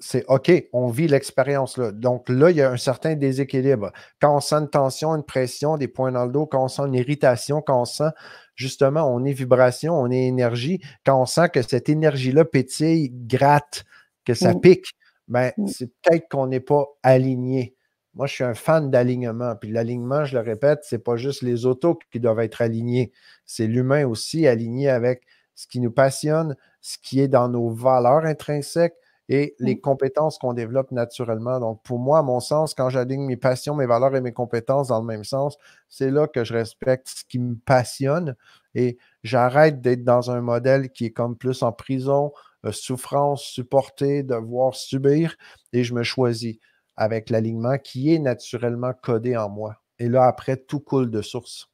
C'est 0.00 0.24
OK, 0.28 0.50
on 0.72 0.88
vit 0.88 1.06
l'expérience-là. 1.06 1.92
Donc 1.92 2.28
là, 2.28 2.50
il 2.50 2.56
y 2.56 2.62
a 2.62 2.70
un 2.70 2.76
certain 2.76 3.14
déséquilibre. 3.14 3.92
Quand 4.20 4.36
on 4.36 4.40
sent 4.40 4.56
une 4.56 4.68
tension, 4.68 5.14
une 5.14 5.22
pression, 5.22 5.76
des 5.76 5.88
points 5.88 6.12
dans 6.12 6.26
le 6.26 6.32
dos, 6.32 6.46
quand 6.46 6.64
on 6.64 6.68
sent 6.68 6.82
une 6.82 6.94
irritation, 6.94 7.62
quand 7.62 7.80
on 7.80 7.84
sent 7.84 8.10
justement, 8.54 9.12
on 9.12 9.24
est 9.24 9.32
vibration, 9.32 9.94
on 9.98 10.10
est 10.10 10.26
énergie. 10.26 10.80
Quand 11.04 11.20
on 11.20 11.26
sent 11.26 11.48
que 11.50 11.62
cette 11.62 11.88
énergie-là 11.88 12.44
pétille, 12.44 13.10
gratte, 13.12 13.84
que 14.24 14.34
ça 14.34 14.54
mm. 14.54 14.60
pique, 14.60 14.86
ben, 15.28 15.52
mm. 15.56 15.66
c'est 15.66 15.86
peut-être 15.86 16.28
qu'on 16.28 16.46
n'est 16.46 16.60
pas 16.60 16.86
aligné. 17.02 17.74
Moi, 18.14 18.26
je 18.26 18.34
suis 18.34 18.44
un 18.44 18.54
fan 18.54 18.90
d'alignement. 18.90 19.56
Puis 19.56 19.70
l'alignement, 19.70 20.24
je 20.24 20.36
le 20.36 20.44
répète, 20.44 20.80
c'est 20.82 21.02
pas 21.02 21.16
juste 21.16 21.42
les 21.42 21.66
autos 21.66 21.98
qui 22.12 22.20
doivent 22.20 22.40
être 22.40 22.62
alignés. 22.62 23.12
C'est 23.44 23.66
l'humain 23.66 24.06
aussi 24.06 24.46
aligné 24.46 24.88
avec 24.88 25.22
ce 25.56 25.66
qui 25.66 25.80
nous 25.80 25.90
passionne, 25.90 26.56
ce 26.80 26.96
qui 27.02 27.20
est 27.20 27.28
dans 27.28 27.48
nos 27.48 27.70
valeurs 27.70 28.24
intrinsèques, 28.24 28.94
et 29.28 29.54
les 29.58 29.80
compétences 29.80 30.38
qu'on 30.38 30.52
développe 30.52 30.90
naturellement. 30.90 31.58
Donc, 31.58 31.82
pour 31.82 31.98
moi, 31.98 32.18
à 32.18 32.22
mon 32.22 32.40
sens, 32.40 32.74
quand 32.74 32.90
j'aligne 32.90 33.24
mes 33.24 33.36
passions, 33.36 33.74
mes 33.74 33.86
valeurs 33.86 34.14
et 34.14 34.20
mes 34.20 34.32
compétences 34.32 34.88
dans 34.88 35.00
le 35.00 35.06
même 35.06 35.24
sens, 35.24 35.56
c'est 35.88 36.10
là 36.10 36.26
que 36.26 36.44
je 36.44 36.52
respecte 36.52 37.08
ce 37.08 37.24
qui 37.24 37.38
me 37.38 37.56
passionne 37.56 38.36
et 38.74 38.98
j'arrête 39.22 39.80
d'être 39.80 40.04
dans 40.04 40.30
un 40.30 40.40
modèle 40.40 40.90
qui 40.90 41.06
est 41.06 41.10
comme 41.10 41.36
plus 41.36 41.62
en 41.62 41.72
prison, 41.72 42.32
euh, 42.66 42.72
souffrance, 42.72 43.42
supporter, 43.42 44.22
devoir 44.22 44.74
subir 44.74 45.36
et 45.72 45.84
je 45.84 45.94
me 45.94 46.02
choisis 46.02 46.58
avec 46.96 47.30
l'alignement 47.30 47.78
qui 47.78 48.14
est 48.14 48.18
naturellement 48.18 48.92
codé 48.92 49.36
en 49.36 49.48
moi. 49.48 49.76
Et 49.98 50.08
là, 50.08 50.26
après, 50.26 50.56
tout 50.56 50.80
coule 50.80 51.10
de 51.10 51.22
source. 51.22 51.70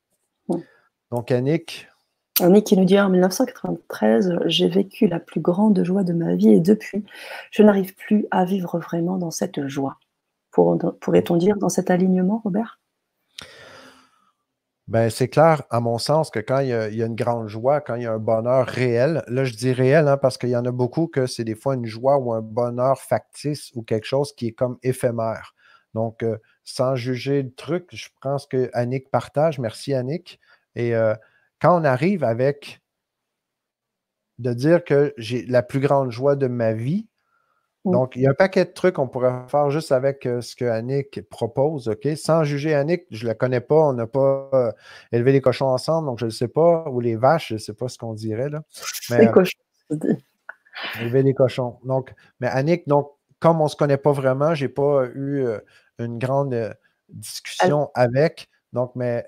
Donc, 1.10 1.32
Annick, 1.32 1.88
Annick 2.40 2.66
qui 2.66 2.76
nous 2.76 2.84
dit 2.84 2.98
en 2.98 3.10
1993, 3.10 4.38
j'ai 4.46 4.68
vécu 4.68 5.06
la 5.06 5.20
plus 5.20 5.40
grande 5.40 5.82
joie 5.84 6.04
de 6.04 6.12
ma 6.12 6.34
vie 6.34 6.50
et 6.50 6.60
depuis, 6.60 7.04
je 7.50 7.62
n'arrive 7.62 7.94
plus 7.94 8.26
à 8.30 8.44
vivre 8.44 8.78
vraiment 8.78 9.18
dans 9.18 9.30
cette 9.30 9.66
joie. 9.66 9.98
Pourrait-on 10.52 11.36
dire 11.36 11.56
dans 11.56 11.68
cet 11.68 11.90
alignement, 11.90 12.40
Robert? 12.42 12.80
Ben, 14.88 15.08
c'est 15.08 15.28
clair, 15.28 15.62
à 15.70 15.78
mon 15.78 15.98
sens, 15.98 16.30
que 16.30 16.40
quand 16.40 16.58
il 16.58 16.68
y, 16.68 16.72
a, 16.72 16.88
une 16.88 17.14
grande 17.14 17.46
joie, 17.46 17.80
quand 17.80 17.94
il 17.94 18.02
y 18.02 18.06
a 18.06 18.12
un 18.12 18.18
bonheur 18.18 18.66
réel, 18.66 19.22
là 19.28 19.44
je 19.44 19.54
dis 19.54 19.72
réel 19.72 20.08
hein, 20.08 20.16
parce 20.16 20.36
qu'il 20.36 20.48
y 20.48 20.56
en 20.56 20.64
a 20.64 20.72
beaucoup 20.72 21.06
que 21.06 21.26
c'est 21.28 21.44
des 21.44 21.54
fois 21.54 21.76
une 21.76 21.86
joie 21.86 22.18
ou 22.18 22.32
un 22.32 22.40
bonheur 22.40 22.98
factice 22.98 23.70
ou 23.76 23.82
quelque 23.82 24.06
chose 24.06 24.34
qui 24.34 24.48
est 24.48 24.52
comme 24.52 24.78
éphémère. 24.82 25.54
Donc, 25.94 26.24
euh, 26.24 26.38
sans 26.64 26.96
juger 26.96 27.42
le 27.42 27.52
truc, 27.52 27.86
je 27.92 28.08
pense 28.20 28.46
que 28.46 28.68
Annick 28.72 29.10
partage. 29.10 29.60
Merci 29.60 29.94
Annick. 29.94 30.40
Et 30.74 30.94
euh, 30.96 31.14
quand 31.60 31.80
on 31.80 31.84
arrive 31.84 32.24
avec 32.24 32.80
de 34.38 34.52
dire 34.52 34.84
que 34.84 35.12
j'ai 35.18 35.44
la 35.46 35.62
plus 35.62 35.80
grande 35.80 36.10
joie 36.10 36.36
de 36.36 36.46
ma 36.46 36.72
vie, 36.72 37.06
donc 37.84 38.14
il 38.14 38.22
y 38.22 38.26
a 38.26 38.30
un 38.30 38.34
paquet 38.34 38.66
de 38.66 38.70
trucs 38.70 38.96
qu'on 38.96 39.08
pourrait 39.08 39.32
faire 39.48 39.70
juste 39.70 39.90
avec 39.90 40.26
euh, 40.26 40.42
ce 40.42 40.54
que 40.54 40.66
Annick 40.66 41.26
propose, 41.30 41.88
OK? 41.88 42.08
Sans 42.16 42.44
juger 42.44 42.74
Annick, 42.74 43.06
je 43.10 43.24
ne 43.24 43.28
la 43.28 43.34
connais 43.34 43.60
pas, 43.60 43.76
on 43.76 43.94
n'a 43.94 44.06
pas 44.06 44.50
euh, 44.52 44.72
élevé 45.12 45.32
les 45.32 45.40
cochons 45.40 45.68
ensemble, 45.68 46.06
donc 46.06 46.18
je 46.18 46.26
ne 46.26 46.30
sais 46.30 46.48
pas, 46.48 46.84
ou 46.90 47.00
les 47.00 47.16
vaches, 47.16 47.48
je 47.48 47.54
ne 47.54 47.58
sais 47.58 47.72
pas 47.72 47.88
ce 47.88 47.96
qu'on 47.96 48.12
dirait 48.12 48.50
là. 48.50 48.62
les 49.10 49.26
euh, 49.26 49.32
cochons. 49.32 49.58
élever 51.00 51.22
les 51.22 51.32
cochons. 51.32 51.78
Donc, 51.84 52.12
mais 52.40 52.48
Annick, 52.48 52.86
donc, 52.86 53.10
comme 53.38 53.62
on 53.62 53.64
ne 53.64 53.70
se 53.70 53.76
connaît 53.76 53.96
pas 53.96 54.12
vraiment, 54.12 54.54
je 54.54 54.66
n'ai 54.66 54.68
pas 54.68 55.06
eu 55.14 55.46
une 55.98 56.18
grande 56.18 56.74
discussion 57.08 57.90
avec. 57.94 58.50
Donc, 58.74 58.92
mais. 58.94 59.24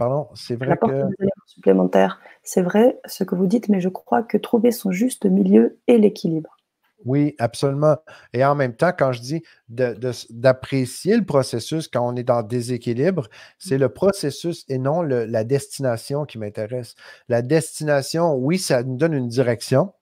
Pardon, 0.00 0.28
c'est 0.34 0.56
vrai 0.56 0.78
que. 0.78 1.02
Supplémentaire, 1.44 2.22
c'est 2.42 2.62
vrai 2.62 2.98
ce 3.04 3.22
que 3.22 3.34
vous 3.34 3.46
dites, 3.46 3.68
mais 3.68 3.82
je 3.82 3.90
crois 3.90 4.22
que 4.22 4.38
trouver 4.38 4.70
son 4.70 4.92
juste 4.92 5.26
milieu 5.26 5.78
et 5.88 5.98
l'équilibre. 5.98 6.56
Oui, 7.04 7.34
absolument. 7.38 7.98
Et 8.32 8.42
en 8.42 8.54
même 8.54 8.74
temps, 8.74 8.92
quand 8.98 9.12
je 9.12 9.20
dis 9.20 9.42
d'apprécier 9.68 11.18
le 11.18 11.26
processus 11.26 11.86
quand 11.86 12.00
on 12.00 12.16
est 12.16 12.22
dans 12.22 12.42
déséquilibre, 12.42 13.28
c'est 13.58 13.76
le 13.76 13.90
processus 13.90 14.64
et 14.70 14.78
non 14.78 15.02
la 15.02 15.44
destination 15.44 16.24
qui 16.24 16.38
m'intéresse. 16.38 16.94
La 17.28 17.42
destination, 17.42 18.34
oui, 18.36 18.58
ça 18.58 18.82
nous 18.82 18.96
donne 18.96 19.12
une 19.12 19.28
direction 19.28 19.92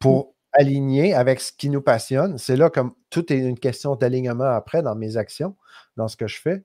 pour 0.00 0.24
mm. 0.24 0.30
aligner 0.54 1.14
avec 1.14 1.38
ce 1.40 1.52
qui 1.52 1.70
nous 1.70 1.82
passionne. 1.82 2.36
C'est 2.36 2.56
là 2.56 2.68
comme 2.68 2.94
tout 3.10 3.32
est 3.32 3.38
une 3.38 3.60
question 3.60 3.94
d'alignement 3.94 4.50
après 4.50 4.82
dans 4.82 4.96
mes 4.96 5.16
actions, 5.16 5.54
dans 5.96 6.08
ce 6.08 6.16
que 6.16 6.26
je 6.26 6.40
fais. 6.40 6.64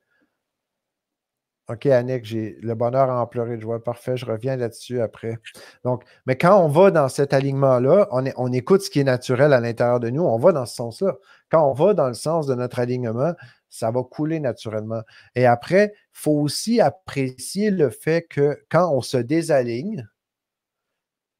OK, 1.70 1.86
Annick, 1.86 2.26
j'ai 2.26 2.58
le 2.62 2.76
bonheur 2.76 3.10
à 3.10 3.22
en 3.22 3.28
pleurer 3.28 3.56
de 3.56 3.62
joie. 3.62 3.82
Parfait, 3.82 4.18
je 4.18 4.26
reviens 4.26 4.58
là-dessus 4.58 5.00
après. 5.00 5.38
Donc, 5.86 6.04
mais 6.26 6.36
quand 6.36 6.60
on 6.62 6.68
va 6.68 6.92
dans 6.92 7.08
cet 7.08 7.34
alignement-là, 7.34 8.08
on, 8.12 8.52
écoute 8.52 8.82
ce 8.82 8.90
qui 8.90 9.00
est 9.00 9.06
naturel 9.06 9.54
à 9.54 9.62
l'intérieur 9.62 10.00
de 10.00 10.10
nous, 10.10 10.24
on 10.24 10.38
va 10.38 10.52
dans 10.52 10.66
ce 10.66 10.76
sens-là. 10.76 11.16
Quand 11.50 11.66
on 11.70 11.74
va 11.74 11.94
dans 11.94 12.08
le 12.08 12.14
sens 12.14 12.48
de 12.48 12.56
notre 12.56 12.80
alignement, 12.80 13.34
ça 13.70 13.90
va 13.90 14.04
couler 14.04 14.40
naturellement. 14.40 15.02
Et 15.36 15.46
après, 15.46 15.94
il 15.96 16.20
faut 16.20 16.34
aussi 16.34 16.82
apprécier 16.82 17.72
le 17.72 17.90
fait 17.90 18.24
que 18.24 18.60
quand 18.70 18.92
on 18.94 19.02
se 19.02 19.18
désaligne, 19.18 20.08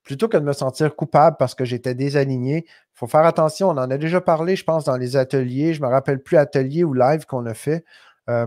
plutôt 0.04 0.28
que 0.28 0.38
de 0.38 0.44
me 0.44 0.54
sentir 0.54 0.96
coupable 0.96 1.36
parce 1.38 1.56
que 1.56 1.66
j'étais 1.66 1.96
désaligné, 1.96 2.66
il 2.68 2.94
faut 2.94 3.08
faire 3.08 3.26
attention. 3.26 3.70
On 3.70 3.78
en 3.78 3.92
a 3.92 3.98
déjà 3.98 4.22
parlé, 4.22 4.56
je 4.56 4.64
pense, 4.64 4.86
dans 4.86 4.98
les 4.98 5.18
ateliers. 5.18 5.74
Je 5.74 5.82
ne 5.82 5.88
me 5.88 5.92
rappelle 5.92 6.22
plus 6.22 6.38
atelier 6.38 6.84
ou 6.84 6.94
live 6.94 7.26
qu'on 7.26 7.46
a 7.46 7.54
fait. 7.54 7.84
Euh, 8.30 8.46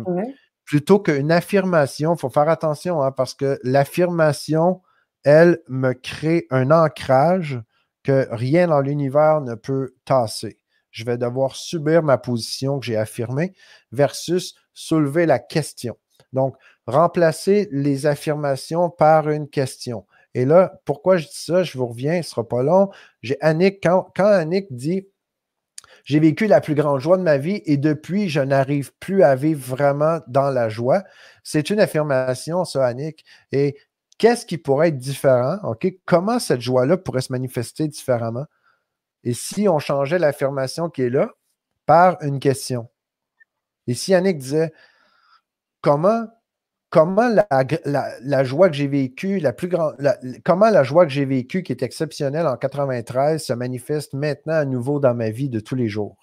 plutôt 0.64 0.98
qu'une 0.98 1.30
affirmation, 1.30 2.14
il 2.14 2.18
faut 2.18 2.30
faire 2.30 2.48
attention 2.48 3.02
hein, 3.02 3.12
parce 3.12 3.34
que 3.34 3.58
l'affirmation, 3.62 4.82
elle, 5.24 5.62
me 5.68 5.92
crée 5.92 6.46
un 6.50 6.70
ancrage 6.70 7.60
que 8.02 8.26
rien 8.30 8.68
dans 8.68 8.80
l'univers 8.80 9.40
ne 9.40 9.54
peut 9.54 9.94
tasser. 10.04 10.58
Je 10.90 11.04
vais 11.04 11.18
devoir 11.18 11.56
subir 11.56 12.02
ma 12.02 12.18
position 12.18 12.78
que 12.78 12.86
j'ai 12.86 12.96
affirmée 12.96 13.54
versus 13.90 14.54
soulever 14.74 15.26
la 15.26 15.38
question. 15.38 15.96
Donc, 16.32 16.56
remplacer 16.86 17.68
les 17.72 18.06
affirmations 18.06 18.90
par 18.90 19.30
une 19.30 19.48
question. 19.48 20.06
Et 20.34 20.44
là, 20.44 20.80
pourquoi 20.84 21.16
je 21.16 21.26
dis 21.26 21.44
ça? 21.44 21.62
Je 21.62 21.78
vous 21.78 21.86
reviens, 21.86 22.14
ce 22.14 22.18
ne 22.18 22.22
sera 22.22 22.48
pas 22.48 22.62
long. 22.62 22.90
J'ai 23.22 23.40
Annick, 23.40 23.82
quand, 23.82 24.08
quand 24.16 24.26
Annick 24.26 24.66
dit 24.70 25.08
j'ai 26.04 26.20
vécu 26.20 26.46
la 26.46 26.60
plus 26.60 26.74
grande 26.74 27.00
joie 27.00 27.16
de 27.16 27.22
ma 27.22 27.38
vie 27.38 27.62
et 27.64 27.78
depuis, 27.78 28.28
je 28.28 28.40
n'arrive 28.40 28.92
plus 28.98 29.22
à 29.22 29.34
vivre 29.34 29.64
vraiment 29.66 30.20
dans 30.26 30.50
la 30.50 30.68
joie. 30.68 31.02
C'est 31.42 31.70
une 31.70 31.80
affirmation, 31.80 32.64
ça, 32.64 32.86
Annick. 32.86 33.24
Et 33.52 33.76
qu'est-ce 34.18 34.44
qui 34.44 34.58
pourrait 34.58 34.88
être 34.88 34.98
différent? 34.98 35.58
Comment 36.04 36.38
cette 36.38 36.60
joie-là 36.60 36.98
pourrait 36.98 37.22
se 37.22 37.32
manifester 37.32 37.88
différemment? 37.88 38.44
Et 39.22 39.32
si 39.32 39.66
on 39.68 39.78
changeait 39.78 40.18
l'affirmation 40.18 40.90
qui 40.90 41.02
est 41.02 41.10
là 41.10 41.30
par 41.86 42.22
une 42.22 42.38
question? 42.38 42.90
Et 43.86 43.94
si 43.94 44.14
Annick 44.14 44.38
disait 44.38 44.72
comment 45.80 46.26
comment 46.94 47.28
la, 47.50 48.44
joie 48.44 48.68
que 48.68 48.76
j'ai 48.76 48.86
vécue, 48.86 49.42
comment 50.44 50.70
la 50.70 50.84
joie 50.84 51.04
que 51.04 51.10
j'ai 51.10 51.24
vécue, 51.24 51.64
qui 51.64 51.72
est 51.72 51.82
exceptionnelle 51.82 52.46
en 52.46 52.56
93, 52.56 53.42
se 53.42 53.52
manifeste 53.52 54.14
maintenant 54.14 54.54
à 54.54 54.64
nouveau 54.64 55.00
dans 55.00 55.12
ma 55.12 55.30
vie 55.30 55.48
de 55.48 55.58
tous 55.58 55.74
les 55.74 55.88
jours? 55.88 56.16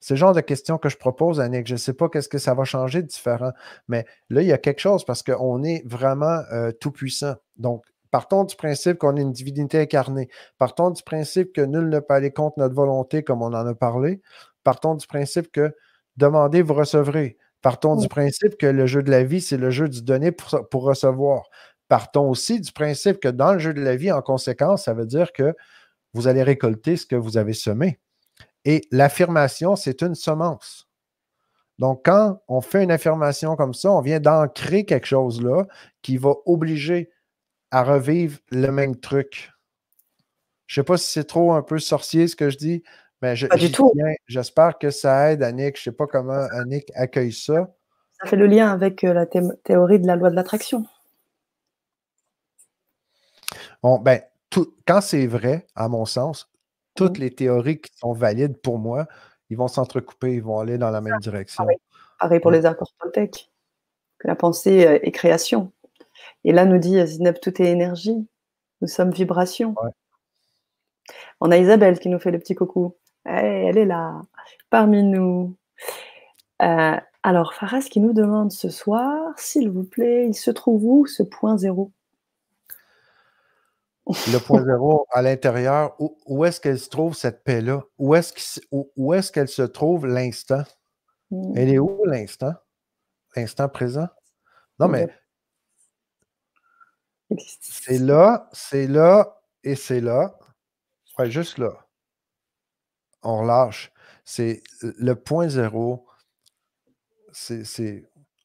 C'est 0.00 0.14
le 0.14 0.18
genre 0.18 0.32
de 0.32 0.40
questions 0.40 0.78
que 0.78 0.88
je 0.88 0.96
propose, 0.96 1.40
Annick. 1.40 1.66
Je 1.66 1.74
ne 1.74 1.78
sais 1.78 1.92
pas 1.92 2.08
qu'est-ce 2.08 2.30
que 2.30 2.38
ça 2.38 2.54
va 2.54 2.64
changer 2.64 3.02
de 3.02 3.06
différent, 3.06 3.52
mais 3.86 4.06
là, 4.30 4.40
il 4.40 4.48
y 4.48 4.52
a 4.52 4.56
quelque 4.56 4.80
chose 4.80 5.04
parce 5.04 5.22
qu'on 5.22 5.62
est 5.62 5.86
vraiment 5.86 6.40
euh, 6.50 6.72
tout-puissant. 6.72 7.34
Donc, 7.58 7.84
partons 8.10 8.44
du 8.44 8.56
principe 8.56 8.96
qu'on 8.96 9.16
est 9.16 9.22
une 9.22 9.32
divinité 9.32 9.78
incarnée. 9.78 10.30
Partons 10.56 10.88
du 10.88 11.02
principe 11.02 11.52
que 11.52 11.60
nul 11.60 11.90
ne 11.90 12.00
peut 12.00 12.14
aller 12.14 12.30
contre 12.30 12.58
notre 12.58 12.74
volonté, 12.74 13.22
comme 13.22 13.42
on 13.42 13.52
en 13.52 13.66
a 13.66 13.74
parlé. 13.74 14.22
Partons 14.64 14.94
du 14.94 15.06
principe 15.06 15.52
que 15.52 15.76
demandez, 16.16 16.62
vous 16.62 16.74
recevrez. 16.74 17.36
Partons 17.62 17.96
du 17.96 18.08
principe 18.08 18.58
que 18.58 18.66
le 18.66 18.86
jeu 18.86 19.02
de 19.02 19.10
la 19.10 19.22
vie, 19.22 19.40
c'est 19.40 19.56
le 19.56 19.70
jeu 19.70 19.88
du 19.88 20.02
donner 20.02 20.32
pour, 20.32 20.68
pour, 20.68 20.82
recevoir. 20.82 21.44
Partons 21.88 22.28
aussi 22.28 22.60
du 22.60 22.72
principe 22.72 23.20
que 23.20 23.28
dans 23.28 23.52
le 23.52 23.60
jeu 23.60 23.72
de 23.72 23.80
la 23.80 23.96
vie, 23.96 24.10
en 24.10 24.20
conséquence, 24.20 24.84
ça 24.84 24.94
veut 24.94 25.06
dire 25.06 25.32
que 25.32 25.54
vous 26.12 26.26
allez 26.26 26.42
récolter 26.42 26.96
ce 26.96 27.06
que 27.06 27.16
vous 27.16 27.36
avez 27.36 27.52
semé. 27.52 28.00
Et 28.64 28.82
l'affirmation, 28.90 29.76
c'est 29.76 30.02
une 30.02 30.14
semence. 30.14 30.88
Donc, 31.78 32.02
quand 32.04 32.40
on 32.48 32.60
fait 32.60 32.82
une 32.82 32.90
affirmation 32.90 33.56
comme 33.56 33.74
ça, 33.74 33.90
on 33.90 34.00
vient 34.00 34.20
d'ancrer 34.20 34.84
quelque 34.84 35.06
chose 35.06 35.42
là 35.42 35.66
qui 36.02 36.16
va 36.16 36.34
obliger 36.46 37.10
à 37.70 37.82
revivre 37.82 38.38
le 38.50 38.70
même 38.70 38.96
truc. 38.96 39.52
Je 40.66 40.80
ne 40.80 40.82
sais 40.82 40.86
pas 40.86 40.96
si 40.96 41.08
c'est 41.08 41.24
trop 41.24 41.52
un 41.52 41.62
peu 41.62 41.78
sorcier 41.78 42.28
ce 42.28 42.36
que 42.36 42.50
je 42.50 42.58
dis, 42.58 42.82
mais 43.22 43.34
pas 43.48 43.56
du 43.56 43.70
tout. 43.70 43.92
J'espère 44.26 44.78
que 44.78 44.90
ça 44.90 45.30
aide 45.32 45.42
Annick. 45.42 45.76
Je 45.76 45.80
ne 45.80 45.92
sais 45.92 45.96
pas 45.96 46.06
comment 46.06 46.46
Annick 46.52 46.90
accueille 46.94 47.32
ça. 47.32 47.72
Ça 48.20 48.28
fait 48.28 48.36
le 48.36 48.46
lien 48.46 48.70
avec 48.70 49.04
euh, 49.04 49.14
la 49.14 49.26
théorie 49.26 50.00
de 50.00 50.06
la 50.06 50.16
loi 50.16 50.30
de 50.30 50.36
l'attraction. 50.36 50.84
Bon, 53.82 53.98
ben, 53.98 54.20
quand 54.86 55.00
c'est 55.00 55.26
vrai, 55.26 55.66
à 55.74 55.88
mon 55.88 56.04
sens, 56.04 56.50
toutes 56.94 57.18
les 57.18 57.34
théories 57.34 57.80
qui 57.80 57.90
sont 57.96 58.12
valides 58.12 58.56
pour 58.58 58.78
moi, 58.78 59.06
ils 59.50 59.56
vont 59.56 59.68
s'entrecouper, 59.68 60.34
ils 60.34 60.42
vont 60.42 60.58
aller 60.58 60.78
dans 60.78 60.90
la 60.90 61.00
même 61.00 61.18
direction. 61.20 61.66
Pareil, 62.18 62.40
pour 62.40 62.50
les 62.50 62.66
accords 62.66 62.92
Toltec, 63.00 63.50
que 64.18 64.28
la 64.28 64.36
pensée 64.36 64.86
euh, 64.86 64.98
est 65.02 65.12
création. 65.12 65.72
Et 66.44 66.52
là, 66.52 66.64
nous 66.64 66.78
dit 66.78 67.04
Zineb, 67.06 67.36
tout 67.40 67.60
est 67.62 67.66
énergie. 67.66 68.26
Nous 68.80 68.88
sommes 68.88 69.10
vibration. 69.10 69.74
On 71.40 71.50
a 71.50 71.56
Isabelle 71.56 71.98
qui 71.98 72.08
nous 72.08 72.18
fait 72.18 72.30
le 72.30 72.38
petit 72.38 72.54
coucou 72.54 72.96
elle 73.24 73.78
est 73.78 73.84
là, 73.84 74.22
parmi 74.70 75.02
nous. 75.02 75.56
Euh, 76.62 76.96
alors, 77.22 77.54
Faras 77.54 77.82
qui 77.82 78.00
nous 78.00 78.12
demande 78.12 78.50
ce 78.50 78.68
soir, 78.68 79.32
s'il 79.36 79.70
vous 79.70 79.84
plaît, 79.84 80.26
il 80.26 80.34
se 80.34 80.50
trouve 80.50 80.84
où 80.84 81.06
ce 81.06 81.22
point 81.22 81.56
zéro? 81.56 81.92
Le 84.06 84.38
point 84.38 84.64
zéro 84.64 85.06
à 85.10 85.22
l'intérieur, 85.22 85.94
où, 86.26 86.44
est-ce 86.44 86.60
qu'elle 86.60 86.78
se 86.78 86.88
trouve 86.88 87.14
cette 87.14 87.44
paix-là? 87.44 87.84
Où 87.98 88.14
est-ce 88.14 89.32
qu'elle 89.32 89.48
se 89.48 89.62
trouve 89.62 90.06
l'instant? 90.06 90.64
Hmm. 91.30 91.52
Elle 91.56 91.72
est 91.72 91.78
où 91.78 92.04
l'instant? 92.04 92.52
L'instant 93.36 93.68
présent? 93.68 94.08
Non, 94.80 94.88
mais 94.88 95.08
c'est 97.60 97.98
là, 97.98 98.48
c'est 98.52 98.88
là 98.88 99.40
et 99.62 99.76
c'est 99.76 100.00
là. 100.00 100.36
Ouais, 101.18 101.30
juste 101.30 101.58
là 101.58 101.81
on 103.22 103.38
relâche. 103.38 103.92
C'est 104.24 104.62
le 104.82 105.14
point 105.14 105.48
zéro. 105.48 106.06
C'est, 107.32 108.04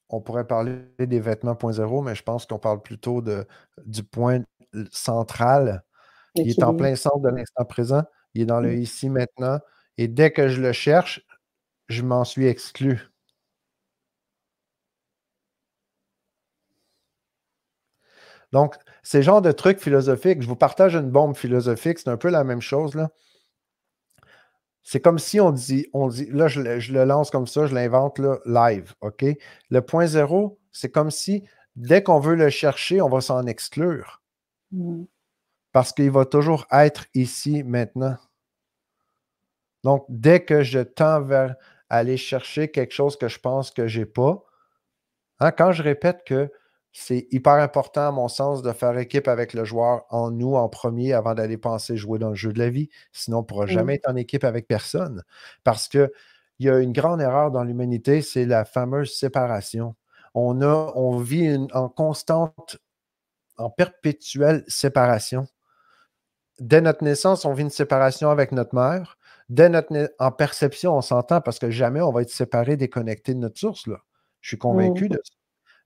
on 0.10 0.22
pourrait 0.22 0.48
parler 0.48 0.80
des 1.00 1.20
vêtements 1.20 1.56
point 1.56 1.74
zéro, 1.74 2.02
mais 2.02 2.16
je 2.16 2.24
pense 2.24 2.46
qu'on 2.46 2.60
parle 2.60 2.82
plutôt 2.82 3.22
de, 3.22 3.46
du 3.86 4.04
point 4.04 4.42
central. 4.92 5.84
Il 6.36 6.50
est 6.50 6.63
en 6.63 6.76
plein 6.76 6.96
centre 6.96 7.20
de 7.20 7.30
l'instant 7.30 7.66
présent. 7.66 8.04
Il 8.34 8.44
est 8.44 8.46
dans 8.46 8.62
le 8.62 8.72
mmh. 8.72 8.82
ici 8.82 9.10
maintenant. 9.10 9.60
Et 9.98 10.08
dès 10.08 10.32
que 10.32 10.48
je 10.48 10.62
le 10.62 10.72
cherche, 10.72 11.26
je 11.88 12.04
m'en 12.04 12.24
suis 12.24 12.48
exclu. 12.48 13.10
Donc, 18.52 18.76
ces 19.04 19.24
genres 19.24 19.42
de 19.42 19.52
trucs 19.52 19.80
philosophiques, 19.80 20.42
je 20.42 20.48
vous 20.48 20.56
partage 20.56 20.96
une 20.96 21.10
bombe 21.10 21.36
philosophique, 21.36 22.00
c'est 22.00 22.10
un 22.10 22.18
peu 22.18 22.30
la 22.30 22.44
même 22.44 22.62
chose. 22.62 22.96
Là. 22.96 23.10
C'est 24.89 25.02
comme 25.02 25.19
si 25.19 25.41
on 25.41 25.52
dit, 25.52 25.86
on 25.91 26.08
dit 26.08 26.28
là, 26.32 26.47
je, 26.47 26.62
le 26.62 27.04
lance 27.04 27.30
comme 27.30 27.45
ça, 27.45 27.67
je 27.67 27.76
l'invente 27.76 28.21
live, 28.45 28.93
OK? 29.02 29.26
Le 29.69 29.82
point 29.82 30.08
zéro, 30.08 30.62
c'est 30.71 30.89
comme 30.89 31.12
si 31.12 31.43
dès 31.76 32.04
qu'on 32.04 32.21
veut 32.21 32.36
le 32.36 32.50
chercher, 32.50 33.02
on 33.02 33.10
va 33.10 33.19
s'en 33.19 33.45
exclure. 33.47 34.21
Mmh. 34.71 35.04
Parce 35.73 35.91
qu'il 35.91 36.10
va 36.10 36.23
toujours 36.23 36.67
être 36.71 37.06
ici 37.13 37.63
maintenant. 37.65 38.15
Donc, 39.84 40.06
dès 40.08 40.45
que 40.45 40.63
je 40.63 40.80
tends 40.80 41.21
vers 41.21 41.58
aller 41.89 42.15
chercher 42.15 42.71
quelque 42.71 42.93
chose 42.93 43.17
que 43.17 43.28
je 43.28 43.39
pense 43.39 43.71
que 43.71 43.89
je 43.89 44.00
n'ai 44.00 44.06
pas, 44.06 44.41
hein, 45.41 45.52
quand 45.52 45.73
je 45.73 45.84
répète 45.84 46.23
que 46.26 46.50
c'est 47.00 47.28
hyper 47.32 47.54
important, 47.54 48.08
à 48.08 48.12
mon 48.12 48.28
sens, 48.28 48.62
de 48.62 48.71
faire 48.71 48.97
équipe 48.97 49.28
avec 49.28 49.54
le 49.54 49.63
joueur 49.65 50.06
en 50.10 50.32
nous 50.32 50.56
en 50.56 50.67
premier 50.67 51.13
avant 51.13 51.36
d'aller 51.36 51.58
penser 51.58 51.95
jouer 51.95 52.17
dans 52.19 52.30
le 52.30 52.36
jeu 52.36 52.52
de 52.52 52.60
la 52.60 52.69
vie. 52.69 52.89
Sinon, 53.12 53.38
on 53.38 53.41
ne 53.41 53.45
pourra 53.45 53.65
mmh. 53.65 53.69
jamais 53.69 53.95
être 53.95 54.10
en 54.10 54.15
équipe 54.15 54.43
avec 54.43 54.67
personne. 54.67 55.23
Parce 55.63 55.88
qu'il 55.88 56.10
y 56.60 56.69
a 56.69 56.80
une 56.80 56.93
grande 56.93 57.21
erreur 57.21 57.52
dans 57.52 57.63
l'humanité, 57.63 58.21
c'est 58.21 58.45
la 58.45 58.65
fameuse 58.65 59.15
séparation. 59.15 59.95
On, 60.34 60.62
a, 60.62 60.91
on 60.95 61.17
vit 61.17 61.58
en 61.73 61.89
constante, 61.89 62.78
en 63.58 63.69
perpétuelle 63.69 64.63
séparation. 64.67 65.47
Dès 66.60 66.82
notre 66.82 67.04
naissance, 67.04 67.45
on 67.45 67.54
vit 67.54 67.63
une 67.63 67.69
séparation 67.69 68.32
avec 68.32 68.52
notre 68.52 68.73
mère. 68.73 69.19
Dès 69.50 69.69
notre 69.69 70.12
en 70.17 70.32
perception, 70.32 70.97
on 70.97 71.02
s'entend 71.02 71.41
parce 71.41 71.60
que 71.60 71.69
jamais 71.69 72.02
on 72.02 72.12
va 72.12 72.23
être 72.23 72.32
séparé, 72.32 72.76
déconnecté 72.76 73.36
de 73.36 73.39
notre 73.39 73.60
source. 73.60 73.86
Là. 73.86 73.97
Je 74.41 74.50
suis 74.50 74.58
convaincu 74.58 75.06
mmh. 75.06 75.10
de 75.10 75.21
ça 75.23 75.38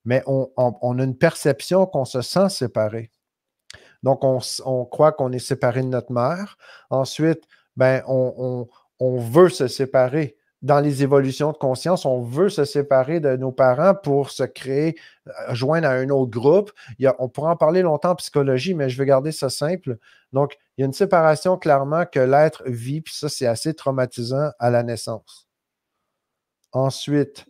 mais 0.05 0.23
on, 0.25 0.99
a 0.99 1.03
une 1.03 1.17
perception 1.17 1.85
qu'on 1.85 2.05
se 2.05 2.21
sent 2.21 2.49
séparé. 2.49 3.11
Donc, 4.03 4.23
on, 4.23 4.85
croit 4.85 5.11
qu'on 5.11 5.31
est 5.31 5.39
séparé 5.39 5.81
de 5.81 5.87
notre 5.87 6.11
mère. 6.11 6.57
Ensuite, 6.89 7.43
ben, 7.75 8.03
on, 8.07 8.67
veut 8.99 9.49
se 9.49 9.67
séparer. 9.67 10.37
Dans 10.61 10.79
les 10.79 11.01
évolutions 11.01 11.51
de 11.51 11.57
conscience, 11.57 12.05
on 12.05 12.21
veut 12.21 12.49
se 12.49 12.65
séparer 12.65 13.19
de 13.19 13.35
nos 13.35 13.51
parents 13.51 13.95
pour 13.95 14.29
se 14.29 14.43
créer, 14.43 14.95
euh, 15.27 15.31
joindre 15.55 15.87
à 15.87 15.93
un 15.93 16.09
autre 16.09 16.29
groupe. 16.29 16.71
on 17.17 17.29
pourra 17.29 17.51
en 17.53 17.55
parler 17.55 17.81
longtemps 17.81 18.11
en 18.11 18.15
psychologie, 18.15 18.75
mais 18.75 18.87
je 18.87 18.95
vais 18.99 19.07
garder 19.07 19.31
ça 19.31 19.49
simple. 19.49 19.97
Donc, 20.33 20.55
il 20.77 20.81
y 20.81 20.83
a 20.83 20.85
une 20.85 20.93
séparation 20.93 21.57
clairement 21.57 22.05
que 22.05 22.19
l'être 22.19 22.61
vit, 22.67 23.01
puis 23.01 23.15
ça, 23.15 23.27
c'est 23.27 23.47
assez 23.47 23.73
traumatisant 23.73 24.51
à 24.59 24.69
la 24.69 24.83
naissance. 24.83 25.47
Ensuite, 26.73 27.45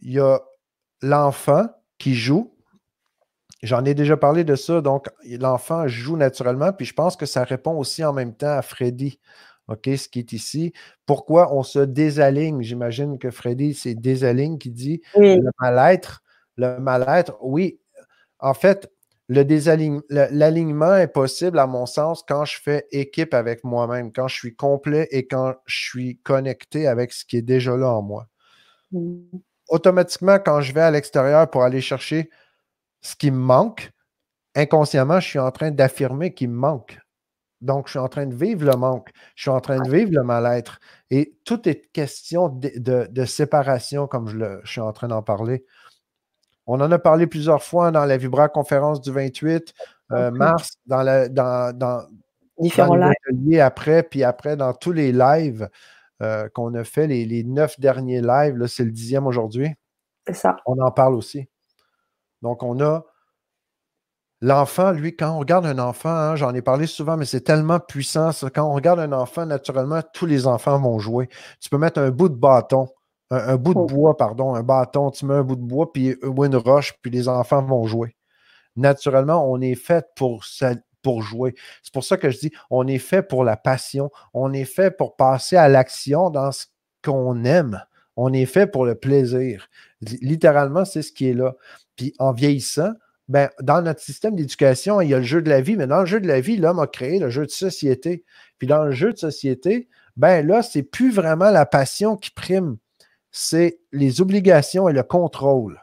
il 0.00 0.12
y 0.12 0.20
a 0.20 0.40
l'enfant 1.02 1.66
qui 1.98 2.14
joue, 2.14 2.54
j'en 3.62 3.84
ai 3.84 3.94
déjà 3.94 4.16
parlé 4.16 4.44
de 4.44 4.54
ça, 4.54 4.80
donc 4.80 5.08
l'enfant 5.24 5.88
joue 5.88 6.16
naturellement, 6.16 6.72
puis 6.72 6.86
je 6.86 6.94
pense 6.94 7.16
que 7.16 7.26
ça 7.26 7.44
répond 7.44 7.76
aussi 7.76 8.04
en 8.04 8.12
même 8.12 8.34
temps 8.34 8.56
à 8.56 8.62
Freddy. 8.62 9.18
OK, 9.68 9.88
ce 9.96 10.08
qui 10.08 10.20
est 10.20 10.32
ici. 10.32 10.72
Pourquoi 11.06 11.52
on 11.52 11.64
se 11.64 11.80
désaligne? 11.80 12.62
J'imagine 12.62 13.18
que 13.18 13.32
Freddy, 13.32 13.74
c'est 13.74 13.94
désaligne 13.94 14.58
qui 14.58 14.70
dit 14.70 15.02
le 15.16 15.50
mal-être. 15.60 16.22
Le 16.56 16.78
mal-être, 16.78 17.36
oui. 17.40 17.80
En 18.38 18.54
fait, 18.54 18.88
l'alignement 19.28 20.94
est 20.94 21.08
possible, 21.08 21.58
à 21.58 21.66
mon 21.66 21.84
sens, 21.84 22.22
quand 22.22 22.44
je 22.44 22.60
fais 22.60 22.86
équipe 22.92 23.34
avec 23.34 23.64
moi-même, 23.64 24.12
quand 24.12 24.28
je 24.28 24.36
suis 24.36 24.54
complet 24.54 25.08
et 25.10 25.26
quand 25.26 25.54
je 25.66 25.76
suis 25.76 26.18
connecté 26.18 26.86
avec 26.86 27.12
ce 27.12 27.24
qui 27.24 27.36
est 27.38 27.42
déjà 27.42 27.76
là 27.76 27.90
en 27.90 28.02
moi. 28.02 28.28
Mmh. 28.92 29.38
Automatiquement, 29.68 30.38
quand 30.38 30.60
je 30.60 30.72
vais 30.72 30.82
à 30.82 30.90
l'extérieur 30.90 31.50
pour 31.50 31.62
aller 31.62 31.80
chercher 31.80 32.30
ce 33.00 33.16
qui 33.16 33.30
me 33.30 33.38
manque, 33.38 33.90
inconsciemment, 34.54 35.20
je 35.20 35.28
suis 35.28 35.38
en 35.38 35.50
train 35.50 35.70
d'affirmer 35.70 36.34
qu'il 36.34 36.50
me 36.50 36.56
manque. 36.56 36.98
Donc, 37.60 37.86
je 37.86 37.92
suis 37.92 37.98
en 37.98 38.08
train 38.08 38.26
de 38.26 38.34
vivre 38.34 38.64
le 38.64 38.76
manque, 38.76 39.10
je 39.34 39.42
suis 39.42 39.50
en 39.50 39.60
train 39.60 39.80
de 39.80 39.90
vivre 39.90 40.10
le 40.12 40.22
mal-être. 40.22 40.78
Et 41.10 41.36
tout 41.44 41.68
est 41.68 41.90
question 41.92 42.48
de, 42.48 43.24
séparation, 43.24 44.06
comme 44.06 44.28
je, 44.28 44.60
je 44.62 44.70
suis 44.70 44.80
en 44.80 44.92
train 44.92 45.08
d'en 45.08 45.22
parler. 45.22 45.64
On 46.66 46.80
en 46.80 46.90
a 46.90 46.98
parlé 46.98 47.26
plusieurs 47.26 47.62
fois 47.62 47.90
dans 47.90 48.04
la 48.04 48.16
Vibra 48.16 48.48
conférence 48.48 49.00
du 49.00 49.10
28 49.10 49.72
euh, 50.12 50.30
mars, 50.30 50.78
dans, 50.86 51.02
la, 51.02 51.28
dans, 51.28 51.76
dans, 51.76 52.06
après, 53.60 54.02
puis 54.02 54.24
après 54.24 54.56
dans 54.56 54.72
tous 54.72 54.92
les 54.92 55.12
lives 55.12 55.68
euh, 56.22 56.48
qu'on 56.50 56.74
a 56.74 56.84
fait, 56.84 57.06
les, 57.06 57.44
neuf 57.44 57.78
derniers 57.80 58.20
lives, 58.20 58.66
c'est 58.66 58.84
le 58.84 58.90
dixième 58.90 59.26
aujourd'hui. 59.26 59.74
C'est 60.26 60.34
ça. 60.34 60.56
On 60.66 60.80
en 60.80 60.90
parle 60.90 61.14
aussi. 61.14 61.48
Donc, 62.42 62.62
on 62.62 62.80
a 62.80 63.04
l'enfant, 64.40 64.92
lui, 64.92 65.16
quand 65.16 65.32
on 65.32 65.38
regarde 65.38 65.66
un 65.66 65.78
enfant, 65.78 66.10
hein, 66.10 66.36
j'en 66.36 66.54
ai 66.54 66.62
parlé 66.62 66.86
souvent, 66.86 67.16
mais 67.16 67.24
c'est 67.24 67.42
tellement 67.42 67.80
puissant. 67.80 68.30
Quand 68.54 68.68
on 68.68 68.74
regarde 68.74 69.00
un 69.00 69.12
enfant, 69.12 69.46
naturellement, 69.46 70.02
tous 70.12 70.26
les 70.26 70.46
enfants 70.46 70.78
vont 70.78 70.98
jouer. 70.98 71.28
Tu 71.60 71.68
peux 71.68 71.78
mettre 71.78 72.00
un 72.00 72.10
bout 72.10 72.28
de 72.28 72.34
bâton 72.34 72.88
un, 73.30 73.56
bout 73.56 73.74
de 73.74 73.80
oh. 73.80 73.86
bois, 73.86 74.16
pardon, 74.16 74.54
un 74.54 74.62
bâton, 74.62 75.10
tu 75.10 75.26
mets 75.26 75.34
un 75.34 75.42
bout 75.42 75.56
de 75.56 75.62
bois, 75.62 75.92
puis 75.92 76.16
ou 76.22 76.44
une 76.44 76.56
roche, 76.56 76.94
puis 77.02 77.10
les 77.10 77.28
enfants 77.28 77.62
vont 77.62 77.86
jouer. 77.86 78.16
Naturellement, 78.76 79.50
on 79.50 79.60
est 79.60 79.74
fait 79.74 80.06
pour, 80.16 80.44
pour 81.06 81.22
jouer. 81.22 81.54
C'est 81.84 81.94
pour 81.94 82.02
ça 82.02 82.16
que 82.16 82.30
je 82.30 82.38
dis, 82.38 82.52
on 82.68 82.88
est 82.88 82.98
fait 82.98 83.22
pour 83.22 83.44
la 83.44 83.56
passion, 83.56 84.10
on 84.34 84.52
est 84.52 84.64
fait 84.64 84.90
pour 84.90 85.14
passer 85.14 85.54
à 85.54 85.68
l'action 85.68 86.30
dans 86.30 86.50
ce 86.50 86.66
qu'on 87.04 87.44
aime. 87.44 87.80
On 88.16 88.32
est 88.32 88.46
fait 88.46 88.66
pour 88.66 88.84
le 88.84 88.96
plaisir. 88.96 89.68
Littéralement, 90.00 90.84
c'est 90.84 91.02
ce 91.02 91.12
qui 91.12 91.28
est 91.28 91.34
là. 91.34 91.54
Puis 91.94 92.12
en 92.18 92.32
vieillissant, 92.32 92.94
ben, 93.28 93.50
dans 93.62 93.82
notre 93.82 94.00
système 94.00 94.34
d'éducation, 94.34 95.00
il 95.00 95.10
y 95.10 95.14
a 95.14 95.18
le 95.18 95.24
jeu 95.24 95.42
de 95.42 95.48
la 95.48 95.60
vie, 95.60 95.76
mais 95.76 95.86
dans 95.86 96.00
le 96.00 96.06
jeu 96.06 96.18
de 96.18 96.26
la 96.26 96.40
vie, 96.40 96.56
l'homme 96.56 96.80
a 96.80 96.88
créé 96.88 97.20
le 97.20 97.30
jeu 97.30 97.46
de 97.46 97.50
société. 97.52 98.24
Puis 98.58 98.66
dans 98.66 98.84
le 98.84 98.90
jeu 98.90 99.12
de 99.12 99.18
société, 99.18 99.88
ben 100.16 100.44
là, 100.44 100.62
c'est 100.62 100.82
plus 100.82 101.12
vraiment 101.12 101.52
la 101.52 101.66
passion 101.66 102.16
qui 102.16 102.32
prime 102.32 102.78
c'est 103.38 103.80
les 103.92 104.22
obligations 104.22 104.88
et 104.88 104.94
le 104.94 105.02
contrôle. 105.02 105.78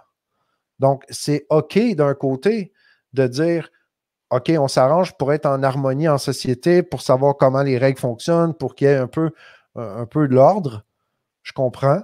Donc, 0.80 1.06
c'est 1.12 1.46
OK 1.52 1.78
d'un 1.96 2.16
côté 2.16 2.74
de 3.14 3.28
dire 3.28 3.70
OK, 4.36 4.52
on 4.58 4.68
s'arrange 4.68 5.14
pour 5.18 5.34
être 5.34 5.46
en 5.46 5.62
harmonie 5.64 6.08
en 6.08 6.18
société, 6.18 6.84
pour 6.84 7.02
savoir 7.02 7.38
comment 7.38 7.64
les 7.64 7.78
règles 7.78 8.00
fonctionnent, 8.00 8.54
pour 8.54 8.76
qu'il 8.76 8.88
y 8.88 8.92
ait 8.92 8.98
un 8.98 9.08
peu, 9.08 9.32
de 9.76 10.34
l'ordre. 10.34 10.84
Je 11.44 11.54
comprends. 11.54 12.02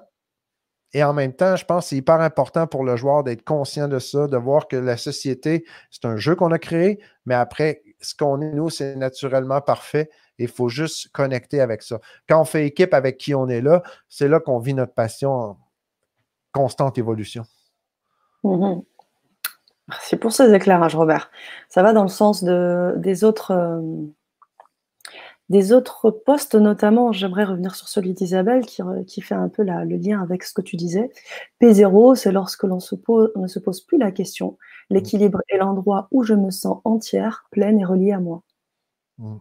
Et 0.94 1.04
en 1.04 1.14
même 1.14 1.34
temps, 1.34 1.56
je 1.56 1.66
pense 1.66 1.86
que 1.86 1.90
c'est 1.90 1.96
hyper 1.98 2.20
important 2.22 2.68
pour 2.68 2.84
le 2.84 2.96
joueur 2.96 3.24
d'être 3.24 3.44
conscient 3.44 3.88
de 3.88 4.00
ça, 4.00 4.28
de 4.28 4.38
voir 4.38 4.68
que 4.68 4.76
la 4.76 4.98
société, 4.98 5.66
c'est 5.92 6.06
un 6.06 6.18
jeu 6.18 6.36
qu'on 6.36 6.52
a 6.52 6.60
créé, 6.60 7.00
mais 7.26 7.36
après, 7.36 7.84
ce 8.02 8.16
qu'on 8.16 8.42
est, 8.42 8.54
nous, 8.54 8.70
c'est 8.70 8.96
naturellement 8.96 9.62
parfait 9.62 10.10
il 10.40 10.48
faut 10.48 10.70
juste 10.70 11.10
connecter 11.12 11.62
avec 11.62 11.84
ça. 11.84 12.00
Quand 12.28 12.42
on 12.42 12.46
fait 12.46 12.66
équipe 12.66 12.94
avec 12.94 13.18
qui 13.18 13.36
on 13.36 13.48
est 13.48 13.62
là, 13.62 13.84
c'est 14.08 14.28
là 14.28 14.40
qu'on 14.40 14.60
vit 14.60 14.74
notre 14.74 14.94
passion 14.94 15.32
en 15.32 15.58
constante 16.52 16.98
évolution. 16.98 17.44
Mhm. 18.44 18.82
Merci 19.90 20.18
pour 20.18 20.32
ces 20.32 20.54
éclairages, 20.54 20.96
Robert. 20.96 21.32
Ça 21.68 21.82
va 21.82 21.94
dans 21.94 22.04
le 22.04 22.10
sens 22.10 22.44
de, 22.44 22.94
des 22.98 23.24
autres. 23.24 23.52
Euh, 23.52 23.82
des 25.50 25.74
autres 25.74 26.12
postes, 26.12 26.54
notamment, 26.54 27.12
j'aimerais 27.12 27.44
revenir 27.44 27.74
sur 27.74 27.88
celui 27.88 28.14
d'Isabelle 28.14 28.68
qui, 28.68 28.84
qui, 29.08 29.22
fait 29.22 29.34
un 29.34 29.50
peu 29.50 29.64
le 29.64 29.96
lien 29.96 30.22
avec 30.22 30.44
ce 30.44 30.54
que 30.54 30.62
tu 30.62 30.76
disais. 30.76 31.10
P0, 31.60 32.14
c'est 32.14 32.32
lorsque 32.32 32.66
l'on 32.66 32.76
ne 32.76 33.48
se 33.48 33.60
pose 33.60 33.82
plus 33.82 33.98
la 33.98 34.12
question. 34.12 34.60
L'équilibre 34.92 35.42
est 35.50 35.58
l'endroit 35.58 36.08
où 36.12 36.22
je 36.22 36.36
me 36.36 36.52
sens 36.52 36.82
entière, 36.84 37.48
pleine 37.50 37.80
et 37.80 37.86
reliée 37.86 38.12
à 38.12 38.20
moi. 38.20 38.44
Mm. 39.18 39.38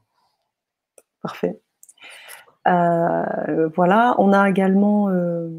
Parfait. 1.21 1.61
Euh, 2.67 3.69
voilà, 3.75 4.15
on 4.17 4.33
a 4.33 4.49
également, 4.49 5.11
euh, 5.11 5.51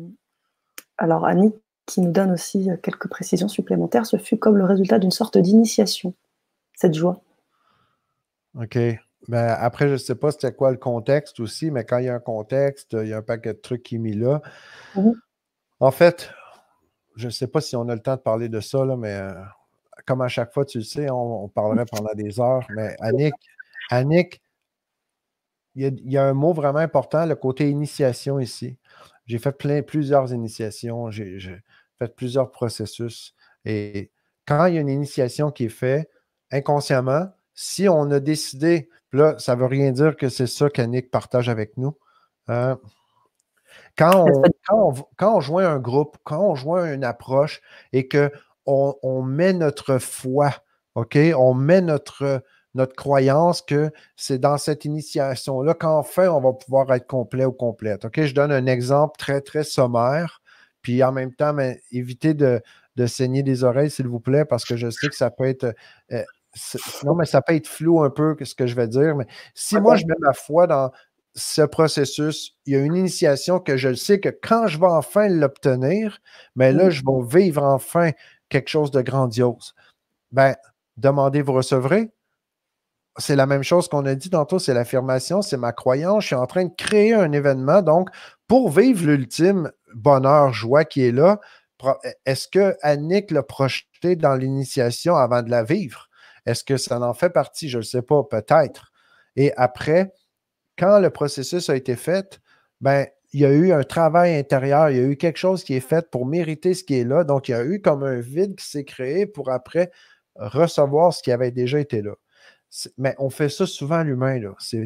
alors 0.97 1.25
Annie 1.25 1.54
qui 1.89 2.02
nous 2.02 2.12
donne 2.12 2.32
aussi 2.32 2.69
quelques 2.84 3.08
précisions 3.08 3.47
supplémentaires. 3.47 4.06
Ce 4.06 4.17
fut 4.17 4.38
comme 4.38 4.58
le 4.58 4.65
résultat 4.65 4.99
d'une 4.99 5.12
sorte 5.12 5.38
d'initiation, 5.38 6.13
cette 6.75 6.93
joie. 6.93 7.21
OK. 8.56 8.78
Ben, 9.28 9.56
après, 9.60 9.88
je 9.88 9.93
ne 9.93 9.97
sais 9.97 10.15
pas 10.15 10.32
c'était 10.32 10.54
quoi 10.54 10.71
le 10.71 10.78
contexte 10.78 11.39
aussi, 11.39 11.71
mais 11.71 11.84
quand 11.84 11.97
il 11.97 12.06
y 12.06 12.10
a 12.10 12.15
un 12.15 12.19
contexte, 12.19 12.93
il 12.93 13.10
y 13.10 13.13
a 13.13 13.17
un 13.17 13.21
paquet 13.21 13.54
de 13.54 13.60
trucs 13.60 13.84
qui 13.84 13.95
est 13.95 13.99
mis 13.99 14.13
là. 14.13 14.41
Mhm. 14.95 15.13
En 15.80 15.91
fait, 15.91 16.32
je 17.15 17.25
ne 17.25 17.32
sais 17.32 17.47
pas 17.47 17.62
si 17.62 17.75
on 17.75 17.88
a 17.89 17.95
le 17.95 18.02
temps 18.02 18.15
de 18.15 18.21
parler 18.21 18.49
de 18.49 18.60
ça, 18.60 18.86
mais 18.97 19.15
euh, 19.15 19.34
comme 20.06 20.21
à 20.21 20.28
chaque 20.30 20.54
fois, 20.54 20.65
tu 20.65 20.78
le 20.78 20.84
sais, 20.84 21.10
on, 21.10 21.43
on 21.43 21.49
parlerait 21.49 21.86
pendant 21.91 22.13
des 22.15 22.39
heures. 22.39 22.65
Mais 22.75 22.95
Annick, 23.02 23.34
Annick 23.89 24.41
il 25.75 26.12
y, 26.12 26.17
a, 26.17 26.25
un 26.25 26.34
mot 26.34 26.54
vraiment 26.54 26.80
important, 26.80 27.25
le 27.25 27.36
côté 27.36 27.69
initiation 27.69 28.39
ici. 28.39 28.78
J'ai 29.25 29.38
fait 29.38 29.52
plein, 29.52 29.82
plusieurs 29.82 30.34
initiations, 30.34 31.12
j'ai 31.12 31.39
fait 32.00 32.16
plusieurs 32.16 32.52
processus. 32.52 33.36
Et 33.66 34.12
quand 34.48 34.66
il 34.66 34.76
y 34.76 34.78
a 34.78 34.82
une 34.82 34.90
initiation 34.90 35.52
qui 35.52 35.66
est 35.66 35.70
faite, 35.70 36.10
inconsciemment, 36.52 37.28
si 37.54 37.88
on 37.88 38.10
a 38.12 38.20
décidé, 38.20 38.90
là, 39.12 39.38
ça 39.38 39.56
ne 39.56 39.62
veut 39.62 39.68
rien 39.68 39.92
dire 39.92 40.16
que 40.16 40.30
c'est 40.30 40.48
ça 40.48 40.70
qu'Annick 40.70 41.12
partage 41.12 41.50
avec 41.50 41.78
nous. 41.78 41.98
Euh, 42.50 42.76
quand, 43.98 44.26
on, 44.70 44.94
quand, 45.18 45.40
joint 45.42 45.70
un 45.70 45.80
groupe, 45.80 46.18
quand 46.24 46.42
on 46.42 46.56
joint 46.56 46.94
une 46.94 47.04
approche 47.04 47.62
et 47.94 48.08
qu'on 48.08 48.96
on 49.04 49.22
met 49.22 49.54
notre 49.54 49.98
foi, 50.00 50.52
OK, 50.96 51.18
on 51.36 51.54
met 51.54 51.82
notre, 51.82 52.42
notre 52.76 52.96
croyance 52.96 53.62
que 53.62 53.92
c'est 54.16 54.40
dans 54.40 54.58
cette 54.58 54.86
initiation-là 54.86 55.74
qu'enfin 55.74 56.30
on 56.30 56.40
va 56.40 56.54
pouvoir 56.54 56.92
être 56.94 57.08
complet 57.08 57.46
ou 57.46 57.52
complète. 57.52 58.06
OK, 58.06 58.24
je 58.24 58.34
donne 58.34 58.52
un 58.52 58.66
exemple 58.66 59.18
très, 59.18 59.42
très 59.42 59.64
sommaire, 59.64 60.42
puis 60.82 61.04
en 61.04 61.12
même 61.12 61.34
temps, 61.34 61.54
mais 61.54 61.82
évitez 61.92 62.34
de, 62.34 62.62
saigner 63.08 63.44
des 63.44 63.63
oreilles, 63.63 63.89
s'il 63.89 64.08
vous 64.08 64.20
plaît, 64.20 64.46
parce 64.46 64.65
que 64.65 64.76
je 64.76 64.89
sais 64.89 65.08
que 65.08 65.15
ça 65.15 65.32
peut 65.32 65.46
être. 65.46 65.74
Euh, 66.12 66.24
non, 67.06 67.15
mais 67.15 67.26
ça 67.26 67.42
peut 67.42 67.54
être 67.54 67.68
flou 67.68 68.02
un 68.04 68.10
peu 68.10 68.36
ce 68.42 68.56
que 68.56 68.68
je 68.68 68.76
vais 68.76 68.88
dire. 68.88 69.15
Mais 69.15 69.26
si 69.54 69.80
moi, 69.80 69.96
je 69.96 70.06
mets 70.06 70.15
ma 70.20 70.34
foi 70.34 70.68
dans 70.68 70.92
ce 71.36 71.62
processus, 71.62 72.58
il 72.65 72.74
y 72.74 72.76
a 72.76 72.80
une 72.80 72.96
initiation 72.96 73.60
que 73.60 73.78
je 73.78 73.94
sais 73.94 74.20
que 74.20 74.30
quand 74.30 74.68
je 74.68 74.80
vais 74.80 74.88
enfin 74.88 75.30
l'obtenir, 75.30 76.20
mais 76.56 76.74
là, 76.74 76.89
je 76.89 77.04
vais 77.06 77.39
vivre 77.39 77.63
enfin 77.63 78.12
quelque 78.50 78.70
chose 78.70 78.92
de 78.92 79.02
grandiose. 79.02 79.76
Ben, 80.32 80.56
demandez, 80.98 81.42
vous 81.42 81.54
recevrez 81.54 82.12
c'est 83.20 83.36
la 83.36 83.46
même 83.46 83.63
chose 83.63 83.88
qu'on 83.88 84.06
a 84.06 84.15
dit 84.15 84.30
tantôt, 84.30 84.60
c'est 84.60 84.74
l'affirmation, 84.74 85.42
c'est 85.42 85.58
ma 85.58 85.72
croyance. 85.72 86.24
Je 86.24 86.28
suis 86.28 86.36
en 86.36 86.48
train 86.48 86.65
de 86.65 86.74
créer 86.76 87.13
un 87.13 87.32
événement. 87.32 87.82
Donc, 87.82 88.10
pour 88.50 88.72
vivre 88.72 89.06
l'ultime 89.06 89.72
bonheur, 89.94 90.52
joie 90.52 90.84
qui 90.84 91.04
est 91.04 91.12
là, 91.12 91.40
est-ce 92.26 92.48
que 92.48 92.76
Annick 92.82 93.30
l'a 93.32 93.44
projeté 93.44 94.16
dans 94.16 94.36
l'initiation 94.36 95.16
avant 95.16 95.44
de 95.44 95.52
la 95.52 95.64
vivre? 95.64 96.10
Est-ce 96.48 96.64
que 96.64 96.76
ça 96.76 97.00
en 97.00 97.14
fait 97.14 97.30
partie? 97.30 97.70
Je 97.70 97.78
ne 97.78 97.84
sais 97.84 98.02
pas, 98.02 98.24
peut-être. 98.24 98.92
Et 99.36 99.54
après, 99.56 100.12
quand 100.80 101.00
le 101.00 101.12
processus 101.12 101.70
a 101.70 101.76
été 101.76 101.96
fait, 101.96 102.42
ben, 102.82 103.06
il 103.34 103.42
y 103.42 103.46
a 103.46 103.52
eu 103.52 103.72
un 103.72 103.84
travail 103.84 104.36
intérieur, 104.36 104.90
il 104.90 104.98
y 104.98 105.00
a 105.00 105.04
eu 105.04 105.16
quelque 105.16 105.38
chose 105.38 105.64
qui 105.64 105.76
est 105.76 105.80
fait 105.80 106.10
pour 106.10 106.26
mériter 106.26 106.74
ce 106.74 106.84
qui 106.84 106.96
est 106.96 107.04
là. 107.04 107.24
Donc, 107.24 107.50
il 107.50 107.52
y 107.52 107.56
a 107.56 107.64
eu 107.64 107.82
comme 107.82 108.04
un 108.04 108.20
vide 108.20 108.56
qui 108.56 108.66
s'est 108.66 108.84
créé 108.84 109.28
pour 109.28 109.52
après 109.52 109.92
recevoir 110.36 111.14
ce 111.14 111.22
qui 111.22 111.32
avait 111.32 111.52
déjà 111.52 111.80
été 111.80 112.02
là. 112.02 112.16
Mais 112.97 113.15
on 113.17 113.29
fait 113.29 113.49
ça 113.49 113.65
souvent 113.65 114.03
l'humain. 114.03 114.39
Ça 114.60 114.77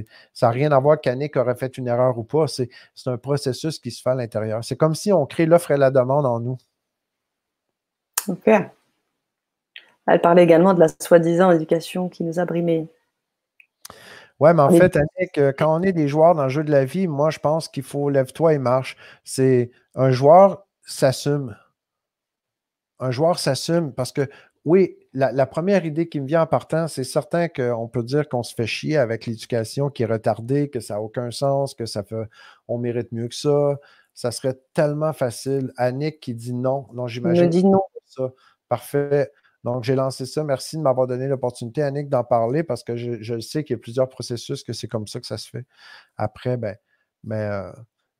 n'a 0.41 0.49
rien 0.49 0.71
à 0.71 0.79
voir 0.79 1.01
qu'Annick 1.01 1.35
aurait 1.35 1.55
fait 1.55 1.77
une 1.77 1.87
erreur 1.87 2.17
ou 2.17 2.23
pas. 2.23 2.47
C'est 2.47 2.69
un 3.05 3.17
processus 3.17 3.79
qui 3.79 3.91
se 3.91 4.01
fait 4.01 4.11
à 4.11 4.15
l'intérieur. 4.15 4.63
C'est 4.63 4.77
comme 4.77 4.95
si 4.95 5.11
on 5.11 5.25
crée 5.25 5.45
l'offre 5.45 5.71
et 5.71 5.77
la 5.77 5.91
demande 5.91 6.25
en 6.25 6.39
nous. 6.39 6.57
OK. 8.27 8.49
Elle 10.07 10.21
parlait 10.21 10.43
également 10.43 10.73
de 10.73 10.79
la 10.79 10.87
soi-disant 10.87 11.51
éducation 11.51 12.09
qui 12.09 12.23
nous 12.23 12.39
a 12.39 12.45
brimés. 12.45 12.87
Oui, 14.39 14.49
mais 14.53 14.61
en 14.61 14.71
fait, 14.71 14.97
Annick, 14.97 15.37
euh, 15.37 15.53
quand 15.57 15.79
on 15.79 15.83
est 15.83 15.93
des 15.93 16.07
joueurs 16.07 16.35
dans 16.35 16.43
le 16.43 16.49
jeu 16.49 16.63
de 16.63 16.71
la 16.71 16.83
vie, 16.83 17.07
moi, 17.07 17.29
je 17.29 17.39
pense 17.39 17.69
qu'il 17.69 17.83
faut 17.83 18.09
lève-toi 18.09 18.53
et 18.53 18.57
marche. 18.57 18.97
C'est 19.23 19.71
un 19.95 20.11
joueur 20.11 20.65
s'assume. 20.85 21.55
un 22.99 23.11
joueur 23.11 23.39
s'assume 23.39 23.93
parce 23.93 24.11
que 24.11 24.29
oui, 24.65 24.97
la, 25.13 25.45
première 25.45 25.85
idée 25.85 26.07
qui 26.07 26.21
me 26.21 26.25
vient 26.25 26.43
en 26.43 26.47
partant, 26.47 26.87
c'est 26.87 27.03
certain 27.03 27.49
qu'on 27.49 27.87
peut 27.87 28.03
dire 28.03 28.29
qu'on 28.29 28.43
se 28.43 28.55
fait 28.55 28.65
chier 28.65 28.97
avec 28.97 29.25
l'éducation 29.25 29.89
qui 29.89 30.03
est 30.03 30.07
retardée, 30.07 30.69
que 30.69 30.79
ça 30.79 30.95
n'a 30.95 31.01
aucun 31.01 31.31
sens, 31.31 31.73
que 31.73 31.85
ça 31.85 32.03
fait 32.03 32.15
on 32.67 32.77
mérite 32.77 33.11
mieux 33.11 33.27
que 33.27 33.35
ça. 33.35 33.77
Ça 34.13 34.31
serait 34.31 34.59
tellement 34.73 35.11
facile. 35.11 35.73
Annick 35.75 36.19
qui 36.19 36.33
dit 36.33 36.53
non. 36.53 36.87
Non, 36.93 37.07
j'imagine. 37.07 37.49
dit 37.49 37.65
non. 37.65 37.81
Ça. 38.05 38.31
Parfait. 38.69 39.31
Donc, 39.63 39.83
j'ai 39.83 39.95
lancé 39.95 40.25
ça. 40.25 40.43
Merci 40.43 40.77
de 40.77 40.81
m'avoir 40.81 41.07
donné 41.07 41.27
l'opportunité, 41.27 41.81
Annick, 41.81 42.09
d'en 42.09 42.23
parler 42.23 42.63
parce 42.63 42.83
que 42.83 42.95
je, 42.95 43.39
sais 43.39 43.63
qu'il 43.63 43.75
y 43.75 43.77
a 43.77 43.79
plusieurs 43.79 44.09
processus 44.09 44.63
que 44.63 44.73
c'est 44.73 44.87
comme 44.87 45.07
ça 45.07 45.19
que 45.19 45.25
ça 45.25 45.37
se 45.37 45.49
fait. 45.49 45.65
Après, 46.17 46.57
ben, 46.57 46.75
mais, 47.23 47.47
ben, 47.47 47.51
euh, 47.51 47.71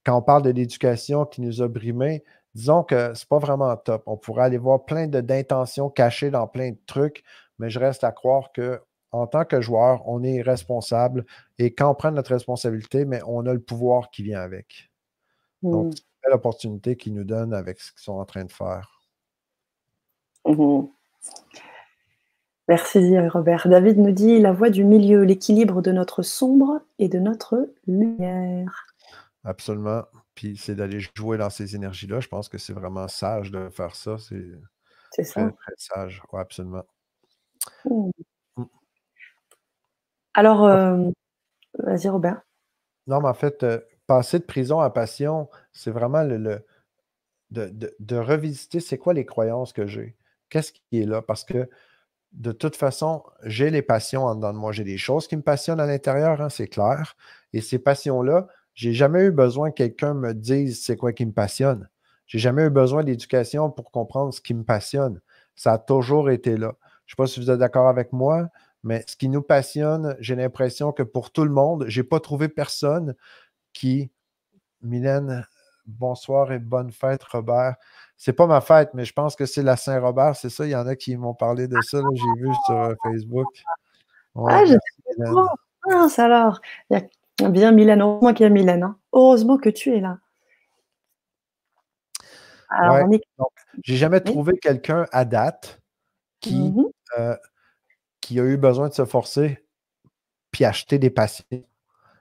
quand 0.06 0.18
on 0.18 0.22
parle 0.22 0.44
de 0.44 0.50
l'éducation 0.50 1.26
qui 1.26 1.42
nous 1.42 1.62
a 1.62 1.68
brimés, 1.68 2.24
disons 2.56 2.84
que 2.84 3.13
c'est 3.13 3.28
pas 3.28 3.39
vraiment 3.39 3.76
top. 3.78 4.04
On 4.06 4.18
pourrait 4.18 4.44
aller 4.44 4.58
voir 4.58 4.86
plein 4.86 5.08
d'intentions 5.08 5.89
cachées 5.89 6.32
dans 6.32 6.48
plein 6.48 6.72
de 6.72 6.80
trucs, 6.86 7.24
mais 7.60 7.70
je 7.70 7.80
reste 7.80 8.04
à 8.04 8.12
croire 8.12 8.52
que 8.52 8.82
en 9.12 9.28
tant 9.28 9.46
que 9.46 9.62
joueur, 9.62 10.08
on 10.08 10.24
est 10.24 10.42
responsable 10.42 11.26
et 11.60 11.74
quand 11.74 11.92
on 11.92 11.96
prend 11.96 12.12
notre 12.12 12.32
responsabilité, 12.32 13.06
mais 13.06 13.22
on 13.28 13.46
a 13.46 13.54
le 13.54 13.62
pouvoir 13.62 14.10
qui 14.10 14.24
vient 14.24 14.42
avec. 14.42 14.92
Donc, 15.62 15.94
mmh. 15.94 15.98
c'est 16.22 16.32
l'opportunité 16.32 16.98
qu'ils 16.98 17.13
nous 17.13 17.24
donnent 17.24 17.54
avec 17.54 17.80
ce 17.80 17.92
qu'ils 17.92 18.02
sont 18.02 18.13
en 18.13 18.26
train 18.26 18.44
de 18.44 18.52
faire. 18.52 18.89
Mmh 20.46 20.88
Merci 22.70 23.20
Robert. 23.28 23.68
David 23.68 23.98
nous 23.98 24.12
dit 24.12 24.39
la 24.39 24.54
voie 24.54 24.70
du 24.70 24.86
milieu, 24.86 25.24
l'équilibre 25.24 25.82
de 25.82 25.92
notre 25.92 26.22
sombre 26.22 26.82
et 26.98 27.10
de 27.10 27.20
notre 27.20 27.70
lumière. 27.88 28.88
Absolument. 29.44 30.04
Puis 30.36 30.58
c'est 30.58 30.76
d'aller 30.76 31.00
jouer 31.15 31.38
dans 31.38 31.50
ces 31.50 31.76
énergies-là. 31.76 32.19
Je 32.19 32.28
pense 32.28 32.50
que 32.50 32.58
c'est 32.58 32.74
vraiment 32.74 33.08
sage 33.08 33.52
de 33.52 33.69
faire 33.69 33.96
ça. 33.96 34.17
C'est 34.17 35.24
ça. 35.24 35.52
Très, 35.52 35.74
sage. 35.78 36.22
Oui, 36.32 36.39
absolument. 36.39 36.86
Mmh. 37.86 38.10
Mmh. 38.58 38.63
Alors, 40.34 40.65
euh, 40.65 41.10
vas-y, 41.78 42.10
Robert. 42.10 42.41
Non, 43.08 43.22
mais 43.22 43.28
en 43.28 43.34
fait, 43.34 43.63
euh, 43.63 43.80
passer 44.08 44.39
de 44.39 44.46
prison 44.46 44.80
à 44.80 44.89
passion, 44.89 45.50
c'est 45.72 45.91
vraiment 45.91 46.24
le, 46.24 46.65
de, 47.52 48.17
revisiter 48.17 48.80
c'est 48.80 48.98
quoi 48.98 49.13
les 49.13 49.26
croyances 49.26 49.74
que 49.74 49.88
j'ai. 49.88 50.15
Qu'est-ce 50.50 50.72
qui 50.74 51.02
est 51.02 51.06
là? 51.06 51.22
Parce 51.22 51.43
que 51.43 51.69
de 52.32 52.52
toute 52.52 52.76
façon, 52.76 53.24
j'ai 53.43 53.69
les 53.69 53.82
passions 53.82 54.26
en 54.26 54.36
dedans 54.36 54.54
de 54.54 54.58
moi. 54.58 54.72
J'ai 54.72 54.84
des 54.84 54.98
choses 54.98 55.28
qui 55.28 55.36
me 55.38 55.41
passionnent 55.41 55.80
à 55.80 55.86
l'intérieur, 55.86 56.41
hein, 56.41 56.50
c'est 56.50 56.67
clair. 56.67 57.15
Et 57.54 57.62
ces 57.62 57.80
passions-là, 57.80 58.48
j'ai 58.74 58.94
jamais 58.94 59.24
eu 59.24 59.32
besoin 59.32 59.72
que 59.72 59.76
quelqu'un 59.76 60.14
me 60.14 60.34
dise 60.34 60.84
c'est 60.84 60.98
quoi 60.98 61.14
qui 61.14 61.26
me 61.26 61.32
passionne. 61.32 61.90
J'ai 62.28 62.40
jamais 62.40 62.64
eu 62.64 62.70
besoin 62.70 63.04
d'éducation 63.04 63.70
pour 63.70 63.92
comprendre 63.92 64.34
ce 64.34 64.42
qui 64.42 64.54
me 64.54 64.64
passionne. 64.64 65.22
Ça 65.56 65.74
a 65.74 65.78
toujours 65.78 66.30
été 66.30 66.58
là. 66.58 66.74
Je 67.06 67.14
ne 67.14 67.16
sais 67.16 67.16
pas 67.18 67.28
si 67.28 67.40
vous 67.40 67.52
êtes 67.52 67.60
d'accord 67.60 67.88
avec 67.88 68.14
moi, 68.14 68.48
mais 68.84 69.04
ce 69.08 69.16
qui 69.16 69.30
nous 69.30 69.42
passionne, 69.42 70.16
j'ai 70.20 70.36
l'impression 70.36 70.92
que 70.92 71.04
pour 71.04 71.32
tout 71.32 71.44
le 71.44 71.52
monde, 71.52 71.86
je 71.88 72.02
n'ai 72.02 72.08
pas 72.08 72.20
trouvé 72.20 72.48
personne 72.48 73.16
qui. 73.74 74.12
Mylène, 74.82 75.48
bonsoir 75.86 76.52
et 76.52 76.60
bonne 76.60 76.92
fête, 76.92 77.24
Robert. 77.24 77.76
C'est 78.18 78.34
pas 78.34 78.48
ma 78.48 78.62
fête, 78.62 78.90
mais 78.94 79.06
je 79.06 79.14
pense 79.14 79.36
que 79.36 79.46
c'est 79.46 79.64
la 79.64 79.78
Saint-Robert, 79.78 80.36
c'est 80.36 80.50
ça? 80.50 80.66
Il 80.66 80.72
y 80.72 80.76
en 80.76 80.86
a 80.88 80.96
qui 80.96 81.16
m'ont 81.16 81.34
parlé 81.34 81.68
de 81.68 81.80
ça, 81.82 82.00
j'ai 82.14 82.42
vu 82.42 82.50
sur 82.66 82.76
euh, 82.76 82.94
Facebook. 83.04 83.48
ah, 84.48 84.66
je 84.66 84.76
sais 86.10 86.22
alors. 86.22 86.60
Il 86.90 86.98
y 86.98 87.02
a 87.02 87.04
Bien, 87.39 87.72
Mylène. 87.72 88.02
Heureusement 88.02 88.34
qu'il 88.34 88.43
y 88.43 88.48
a 88.48 88.50
Mylène. 88.50 88.84
Hein. 88.84 88.98
Heureusement 89.12 89.58
que 89.58 89.69
tu 89.69 89.96
es 89.96 90.00
là. 90.00 90.19
J'ai 93.84 93.96
jamais 93.96 94.22
trouvé 94.22 94.58
quelqu'un 94.58 95.06
à 95.12 95.26
date 95.26 95.82
qui, 96.39 96.69
mmh 96.69 96.86
euh, 97.19 97.36
qui 98.22 98.39
a 98.39 98.43
eu 98.43 98.58
besoin 98.58 98.89
de 98.89 98.93
se 98.93 99.06
forcer 99.06 99.63
puis 100.52 100.65
acheter 100.65 100.98
des 100.98 101.10
patients. 101.10 101.63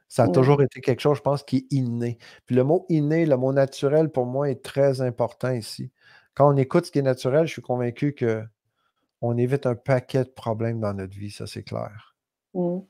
Ça 0.08 0.24
a 0.24 0.28
toujours 0.28 0.60
été 0.60 0.82
quelque 0.82 1.00
chose, 1.00 1.16
je 1.16 1.22
pense, 1.22 1.42
qui 1.42 1.56
est 1.58 1.72
inné. 1.72 2.18
Puis 2.44 2.54
le 2.54 2.64
mot 2.64 2.84
inné, 2.90 3.24
le 3.24 3.36
mot 3.36 3.52
naturel, 3.52 4.10
pour 4.10 4.26
moi, 4.26 4.50
est 4.50 4.62
très 4.62 5.00
important 5.00 5.50
ici. 5.50 5.90
Quand 6.34 6.52
on 6.52 6.56
écoute 6.56 6.86
ce 6.86 6.92
qui 6.92 6.98
est 6.98 7.02
naturel, 7.02 7.46
je 7.46 7.52
suis 7.52 7.62
convaincu 7.62 8.14
qu'on 8.14 9.36
évite 9.38 9.64
un 9.64 9.74
paquet 9.74 10.24
de 10.24 10.30
problèmes 10.30 10.80
dans 10.80 10.92
notre 10.92 11.16
vie, 11.16 11.30
ça 11.30 11.46
c'est 11.46 11.62
clair. 11.62 12.14
Mmh. 12.52 12.80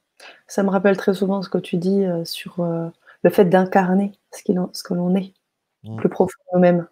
Ça 0.46 0.62
me 0.62 0.70
rappelle 0.70 0.96
très 0.96 1.14
souvent 1.14 1.42
ce 1.42 1.48
que 1.48 1.59
tu 1.59 1.77
dis 1.77 2.05
euh, 2.05 2.25
sur 2.25 2.61
euh, 2.61 2.88
le 3.22 3.31
fait 3.31 3.44
d'incarner 3.44 4.12
ce, 4.31 4.42
ce 4.72 4.83
que 4.83 4.94
l'on 4.94 5.14
est, 5.14 5.33
mmh. 5.85 5.96
plus 5.96 6.09
profond 6.09 6.38
nous-mêmes, 6.55 6.87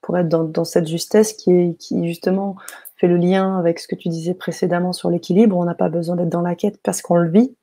pour 0.00 0.16
être 0.18 0.28
dans, 0.28 0.64
cette 0.64 0.86
justesse 0.86 1.32
qui, 1.32 1.52
est, 1.52 1.74
qui 1.78 2.06
justement 2.06 2.56
fait 2.96 3.08
le 3.08 3.16
lien 3.16 3.58
avec 3.58 3.78
ce 3.78 3.88
que 3.88 3.94
tu 3.94 4.08
disais 4.08 4.34
précédemment 4.34 4.92
sur 4.92 5.10
l'équilibre. 5.10 5.56
On 5.56 5.64
n'a 5.64 5.74
pas 5.74 5.88
besoin 5.88 6.16
d'être 6.16 6.28
dans 6.28 6.42
la 6.42 6.54
quête 6.54 6.80
parce 6.82 7.02
qu'on 7.02 7.16
le 7.16 7.30
vit 7.30 7.54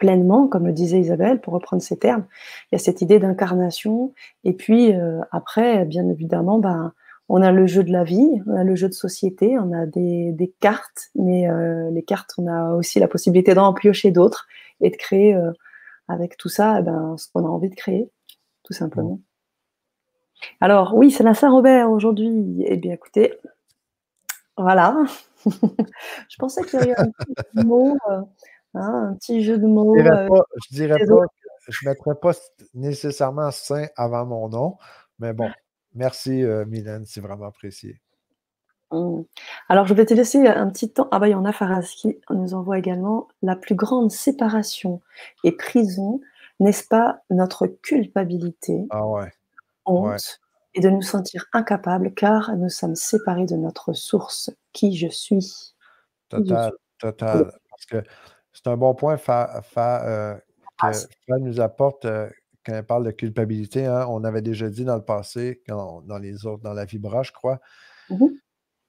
pleinement, 0.00 0.48
comme 0.48 0.66
le 0.66 0.72
disait 0.72 0.98
Isabelle, 0.98 1.40
pour 1.40 1.54
reprendre 1.54 1.82
ces 1.82 1.96
termes. 1.96 2.24
Il 2.64 2.74
y 2.74 2.76
a 2.76 2.78
cette 2.78 3.02
idée 3.02 3.20
d'incarnation. 3.20 4.12
Et 4.42 4.52
puis 4.52 4.92
euh, 4.92 5.20
après, 5.30 5.84
bien 5.84 6.08
évidemment, 6.08 6.58
ben, 6.58 6.92
on 7.28 7.42
a 7.42 7.50
le 7.50 7.66
jeu 7.66 7.82
de 7.82 7.90
la 7.90 8.04
vie, 8.04 8.42
on 8.46 8.56
a 8.56 8.64
le 8.64 8.76
jeu 8.76 8.88
de 8.88 8.94
société, 8.94 9.58
on 9.58 9.72
a 9.72 9.86
des, 9.86 10.54
cartes, 10.60 11.10
mais 11.16 11.48
euh, 11.48 11.90
les 11.90 12.02
cartes, 12.02 12.32
on 12.38 12.46
a 12.46 12.74
aussi 12.74 13.00
la 13.00 13.08
possibilité 13.08 13.54
d'en 13.54 13.74
piocher 13.74 14.10
d'autres 14.12 14.46
et 14.80 14.90
de 14.90 14.96
créer 14.96 15.34
euh, 15.34 15.50
avec 16.08 16.36
tout 16.36 16.48
ça 16.48 16.78
eh 16.78 16.82
ben, 16.82 17.16
ce 17.16 17.26
qu'on 17.32 17.44
a 17.44 17.48
envie 17.48 17.70
de 17.70 17.74
créer, 17.74 18.08
tout 18.62 18.72
simplement. 18.72 19.20
Alors, 20.60 20.94
oui, 20.94 21.10
c'est 21.10 21.24
la 21.24 21.34
Saint-Robert 21.34 21.90
aujourd'hui. 21.90 22.62
Eh 22.66 22.76
bien, 22.76 22.92
écoutez, 22.92 23.34
voilà. 24.56 24.96
je 25.46 26.36
pensais 26.38 26.62
qu'il 26.62 26.80
y 26.80 26.82
aurait 26.82 26.94
un 26.98 27.10
petit 27.10 27.66
mot, 27.66 27.96
euh, 28.08 28.20
hein, 28.74 29.10
un 29.10 29.14
petit 29.14 29.42
jeu 29.42 29.58
de 29.58 29.66
mots. 29.66 29.96
Je 29.96 30.02
dirais 30.02 30.28
pas, 30.28 30.42
je 30.68 30.74
dirais 30.74 31.06
pas, 31.06 31.26
je 31.68 31.84
ne 31.84 31.90
mettrais 31.90 32.14
pas 32.14 32.32
nécessairement 32.74 33.50
saint 33.50 33.86
avant 33.96 34.26
mon 34.26 34.48
nom, 34.48 34.76
mais 35.18 35.32
bon. 35.32 35.50
Merci, 35.96 36.44
euh, 36.44 36.66
Mylène, 36.66 37.06
c'est 37.06 37.22
vraiment 37.22 37.46
apprécié. 37.46 38.00
Mmh. 38.92 39.22
Alors, 39.68 39.86
je 39.86 39.94
vais 39.94 40.04
te 40.04 40.14
laisser 40.14 40.46
un 40.46 40.68
petit 40.68 40.92
temps. 40.92 41.08
Ah, 41.10 41.18
bah, 41.18 41.28
il 41.28 41.32
y 41.32 41.34
en 41.34 41.44
a 41.44 41.52
Faraz 41.52 41.94
qui 41.96 42.18
nous 42.30 42.54
envoie 42.54 42.78
également 42.78 43.28
la 43.42 43.56
plus 43.56 43.74
grande 43.74 44.10
séparation 44.10 45.00
et 45.42 45.52
prison, 45.52 46.20
n'est-ce 46.60 46.86
pas 46.86 47.20
notre 47.30 47.66
culpabilité, 47.66 48.86
ah 48.90 49.04
honte, 49.86 50.40
et 50.74 50.80
de 50.80 50.90
nous 50.90 51.02
sentir 51.02 51.46
incapables 51.52 52.12
car 52.12 52.54
nous 52.56 52.68
sommes 52.68 52.94
séparés 52.94 53.46
de 53.46 53.56
notre 53.56 53.94
source, 53.94 54.50
qui 54.72 54.96
je 54.96 55.08
suis. 55.08 55.74
Total, 56.28 56.72
total. 56.98 57.52
Parce 57.70 57.86
que 57.86 58.02
c'est 58.52 58.66
un 58.66 58.76
bon 58.76 58.94
point 58.94 59.16
fa, 59.16 59.62
euh, 59.76 60.34
que 60.34 60.86
ah, 61.32 61.38
nous 61.38 61.60
apporte. 61.60 62.04
Euh, 62.04 62.28
quand 62.66 62.74
elle 62.74 62.84
parle 62.84 63.04
de 63.04 63.12
culpabilité, 63.12 63.86
hein, 63.86 64.06
on 64.08 64.24
avait 64.24 64.42
déjà 64.42 64.68
dit 64.68 64.84
dans 64.84 64.96
le 64.96 65.04
passé, 65.04 65.62
dans 65.68 66.18
les 66.20 66.46
autres, 66.46 66.62
dans 66.64 66.72
la 66.72 66.84
Vibra, 66.84 67.22
je 67.22 67.30
crois. 67.30 67.60
Mmh 68.10 68.26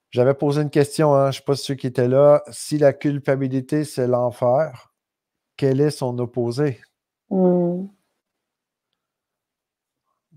J'avais 0.10 0.34
posé 0.34 0.62
une 0.64 0.72
question, 0.72 1.14
hein, 1.14 1.26
je 1.32 1.38
ne 1.38 1.42
sais 1.42 1.46
pas 1.46 1.56
si 1.56 1.66
ceux 1.66 1.76
qui 1.76 1.86
étaient 1.86 2.08
là. 2.08 2.42
Si 2.50 2.80
la 2.80 2.94
culpabilité, 2.94 3.84
c'est 3.84 4.08
l'enfer, 4.08 4.94
quel 5.58 5.80
est 5.80 5.92
son 5.92 6.18
opposé? 6.18 6.82
Mmh. 7.30 7.86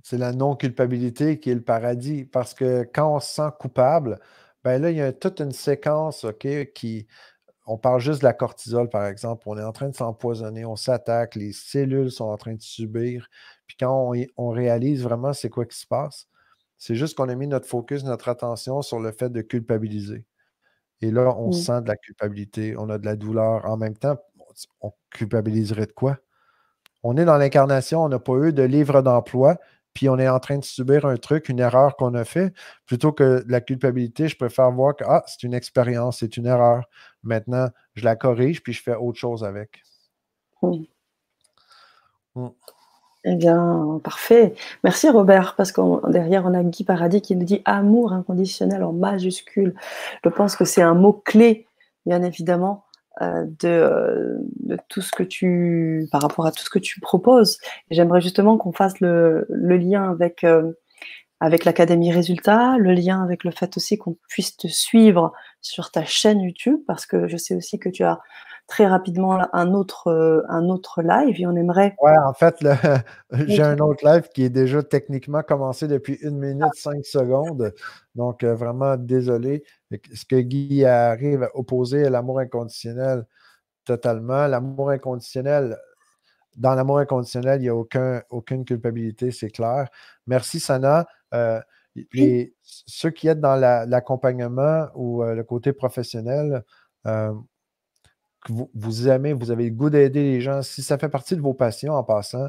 C'est 0.03 0.19
la 0.19 0.33
non-culpabilité 0.33 1.41
qui 1.41 1.51
est 1.51 1.55
le 1.55 1.63
paradis. 1.63 2.25
Parce 2.25 2.53
que 2.53 2.89
quand 2.93 3.17
on 3.17 3.21
se 3.21 3.35
sent 3.35 3.51
coupable, 3.59 4.19
ben 4.65 4.83
là, 4.83 4.91
il 4.91 4.97
y 4.99 5.01
a 5.01 5.13
toute 5.13 5.41
une 5.41 5.53
séquence 5.53 6.25
OK, 6.25 6.47
qui, 6.75 7.07
on 7.67 7.79
parle 7.79 8.01
juste 8.01 8.21
de 8.21 8.25
la 8.25 8.33
cortisol, 8.33 8.89
par 8.89 9.07
exemple. 9.07 9.43
On 9.47 9.57
est 9.59 9.63
en 9.63 9.73
train 9.73 9.89
de 9.89 9.95
s'empoisonner, 9.95 10.65
on 10.65 10.77
s'attaque, 10.77 11.35
les 11.35 11.53
cellules 11.53 12.11
sont 12.11 12.25
en 12.25 12.37
train 12.37 12.55
de 12.55 12.63
subir. 12.63 13.29
Puis 13.67 13.77
quand 13.79 14.13
on, 14.37 14.51
réalise 14.51 15.03
vraiment 15.03 15.33
c'est 15.33 15.51
quoi 15.51 15.67
qui 15.67 15.79
se 15.79 15.87
passe, 15.87 16.27
c'est 16.79 16.95
juste 16.95 17.17
qu'on 17.17 17.29
a 17.29 17.35
mis 17.35 17.47
notre 17.47 17.69
focus, 17.69 18.05
notre 18.05 18.29
attention 18.29 18.83
sur 18.83 18.99
le 19.01 19.13
fait 19.13 19.31
de 19.31 19.43
culpabiliser. 19.43 20.25
Et 21.03 21.11
là, 21.11 21.35
on 21.39 21.53
sent 21.53 21.83
de 21.83 21.89
la 21.89 21.97
culpabilité, 21.97 22.75
on 22.77 22.91
a 22.91 22.99
de 22.99 23.07
la 23.07 23.17
douleur. 23.17 23.65
En 23.67 23.77
même 23.77 23.97
temps, 23.97 24.19
on 24.81 24.93
culpabiliserait 25.11 25.87
de 25.87 25.93
quoi? 25.93 26.19
On 27.03 27.17
est 27.17 27.25
dans 27.25 27.39
l'incarnation, 27.39 28.05
on 28.05 28.09
n'a 28.09 28.19
pas 28.19 28.37
eu 28.37 28.53
de 28.53 28.63
livre 28.63 29.01
d'emploi, 29.03 29.59
puis 29.95 30.09
on 30.09 30.19
est 30.19 30.29
en 30.29 30.39
train 30.39 30.59
de 30.59 30.65
subir 30.65 31.05
un 31.05 31.17
truc, 31.17 31.49
une 31.49 31.59
erreur 31.59 31.97
qu'on 31.97 32.15
a 32.15 32.25
fait, 32.25 32.53
plutôt 32.87 33.13
que 33.13 33.45
la 33.49 33.61
culpabilité, 33.61 34.29
je 34.29 34.37
préfère 34.37 34.71
voir 34.71 34.97
que 34.97 35.05
ah, 35.07 35.23
c'est 35.27 35.43
une 35.43 35.55
expérience, 35.55 36.19
c'est 36.21 36.37
une 36.37 36.47
erreur. 36.47 36.85
Maintenant, 37.23 37.69
je 37.95 38.05
la 38.05 38.17
corrige, 38.17 38.63
puis 38.63 38.73
je 38.73 38.83
fais 38.83 38.95
autre 38.95 39.19
chose 39.19 39.45
avec. 39.45 39.83
Hmm. 40.63 40.85
Eh 43.25 43.35
bien, 43.35 44.01
parfait. 44.03 44.55
Merci 44.83 45.11
Robert, 45.11 45.55
parce 45.57 45.73
que 45.73 46.11
derrière, 46.11 46.47
on 46.47 46.55
a 46.55 46.63
Guy 46.63 46.85
Paradis 46.85 47.21
qui 47.21 47.37
nous 47.37 47.45
dit 47.45 47.61
amour 47.67 48.13
inconditionnel 48.13 48.83
en 48.83 48.93
majuscule. 48.93 49.75
Je 50.25 50.31
pense 50.31 50.57
que 50.57 50.65
c'est 50.65 50.81
un 50.81 50.95
mot-clé, 50.95 51.67
bien 52.07 52.23
évidemment, 52.23 52.85
euh, 53.23 53.45
de, 53.61 54.79
tout 54.89 55.03
ce 55.03 55.13
que 55.13 55.23
tu, 55.23 56.09
par 56.13 56.23
rapport 56.23 56.47
à 56.47 56.53
tout 56.53 56.63
ce 56.63 56.71
que 56.71 56.79
tu 56.79 57.01
proposes. 57.01 57.59
J'aimerais 57.91 58.21
justement 58.21 58.57
qu'on 58.57 58.73
fasse 58.73 59.01
le, 59.01 59.47
lien 59.51 60.11
avec 60.11 60.45
euh, 60.45 60.73
avec 61.41 61.65
l'Académie 61.65 62.13
Résultats, 62.13 62.77
le 62.79 62.93
lien 62.93 63.23
avec 63.23 63.45
le 63.45 63.51
fait 63.51 63.77
aussi 63.77 63.99
qu'on 63.99 64.17
puisse 64.29 64.57
te 64.57 64.69
suivre 64.69 65.33
sur 65.63 65.91
ta 65.91 66.05
chaîne 66.05 66.41
YouTube, 66.41 66.81
parce 66.87 67.07
que 67.07 67.29
je 67.29 67.37
sais 67.37 67.55
aussi 67.55 67.79
que 67.79 67.89
tu 67.89 68.05
as 68.05 68.21
très 68.71 68.87
rapidement 68.87 69.39
un 69.53 69.75
autre, 69.75 70.07
euh, 70.07 70.43
un 70.49 70.69
autre 70.69 71.03
live 71.03 71.41
et 71.41 71.47
on 71.47 71.57
aimerait. 71.57 71.97
Ouais, 72.01 72.17
en 72.25 72.33
fait, 72.33 72.57
j'ai 73.33 73.63
un 73.63 73.79
autre 73.79 74.07
live 74.07 74.29
qui 74.33 74.45
est 74.45 74.51
déjà 74.51 74.83
techniquement 74.83 75.43
commencé 75.43 75.89
depuis 75.89 76.19
une 76.23 76.39
minute, 76.39 76.75
cinq 76.75 77.05
secondes. 77.05 77.75
Donc, 78.15 78.45
euh, 78.45 78.55
vraiment 78.55 78.97
désolé. 78.97 79.65
Ce 79.91 80.25
que 80.25 80.41
Guy 80.41 80.85
arrive 80.85 81.43
à 81.43 81.51
opposer 81.55 82.07
à 82.07 82.11
l'amour 82.11 82.39
inconditionnel 82.39 83.27
totalement. 83.85 84.47
L'amour 84.47 84.91
inconditionnel, 84.91 85.77
dans 86.57 86.75
l'amour 86.75 86.99
inconditionnel, 86.99 87.61
il 87.61 87.63
n'y 87.65 87.69
a 87.69 87.75
aucun, 87.75 88.23
aucune 88.31 88.65
culpabilité, 88.65 89.31
c'est 89.31 89.51
clair. 89.51 89.89
Merci, 90.27 90.61
Sana. 90.61 91.07
Euh, 91.35 91.61
ceux 92.63 93.11
qui 93.11 93.29
êtes 93.29 93.41
dans 93.41 93.57
l'accompagnement 93.57 94.87
ou 94.95 95.23
euh, 95.23 95.35
le 95.35 95.43
côté 95.43 95.73
professionnel, 95.73 96.65
euh, 97.07 97.33
que 98.47 98.53
vous, 98.75 99.09
aimez, 99.09 99.33
vous 99.33 99.51
avez 99.51 99.65
le 99.65 99.75
goût 99.75 99.91
d'aider 99.91 100.23
les 100.23 100.41
gens, 100.41 100.63
si 100.63 100.83
ça 100.83 100.97
fait 100.99 101.09
partie 101.09 101.37
de 101.37 101.43
vos 101.43 101.53
passions 101.53 101.95
en 101.95 102.05
passant, 102.05 102.49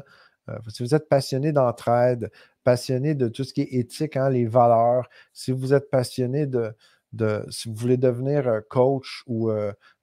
si 0.68 0.82
vous 0.82 0.94
êtes 0.94 1.08
passionné 1.08 1.52
d'entraide, 1.52 2.30
passionné 2.64 3.14
de 3.14 3.28
tout 3.28 3.44
ce 3.44 3.52
qui 3.52 3.60
est 3.60 3.74
éthique, 3.74 4.16
hein, 4.16 4.30
les 4.30 4.46
valeurs, 4.46 5.08
si 5.32 5.52
vous 5.52 5.74
êtes 5.74 5.90
passionné 5.90 6.46
de, 6.46 6.74
de 7.12 7.44
si 7.50 7.68
vous 7.68 7.74
voulez 7.74 7.96
devenir 7.96 8.62
coach 8.68 9.22
ou 9.26 9.50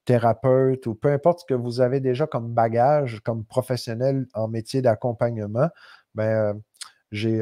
thérapeute 0.05 0.87
ou 0.87 0.95
peu 0.95 1.11
importe 1.11 1.41
ce 1.41 1.45
que 1.45 1.53
vous 1.53 1.81
avez 1.81 1.99
déjà 1.99 2.27
comme 2.27 2.53
bagage, 2.53 3.19
comme 3.21 3.45
professionnel 3.45 4.27
en 4.33 4.47
métier 4.47 4.81
d'accompagnement, 4.81 5.69
ben, 6.15 6.59
j'ai, 7.11 7.41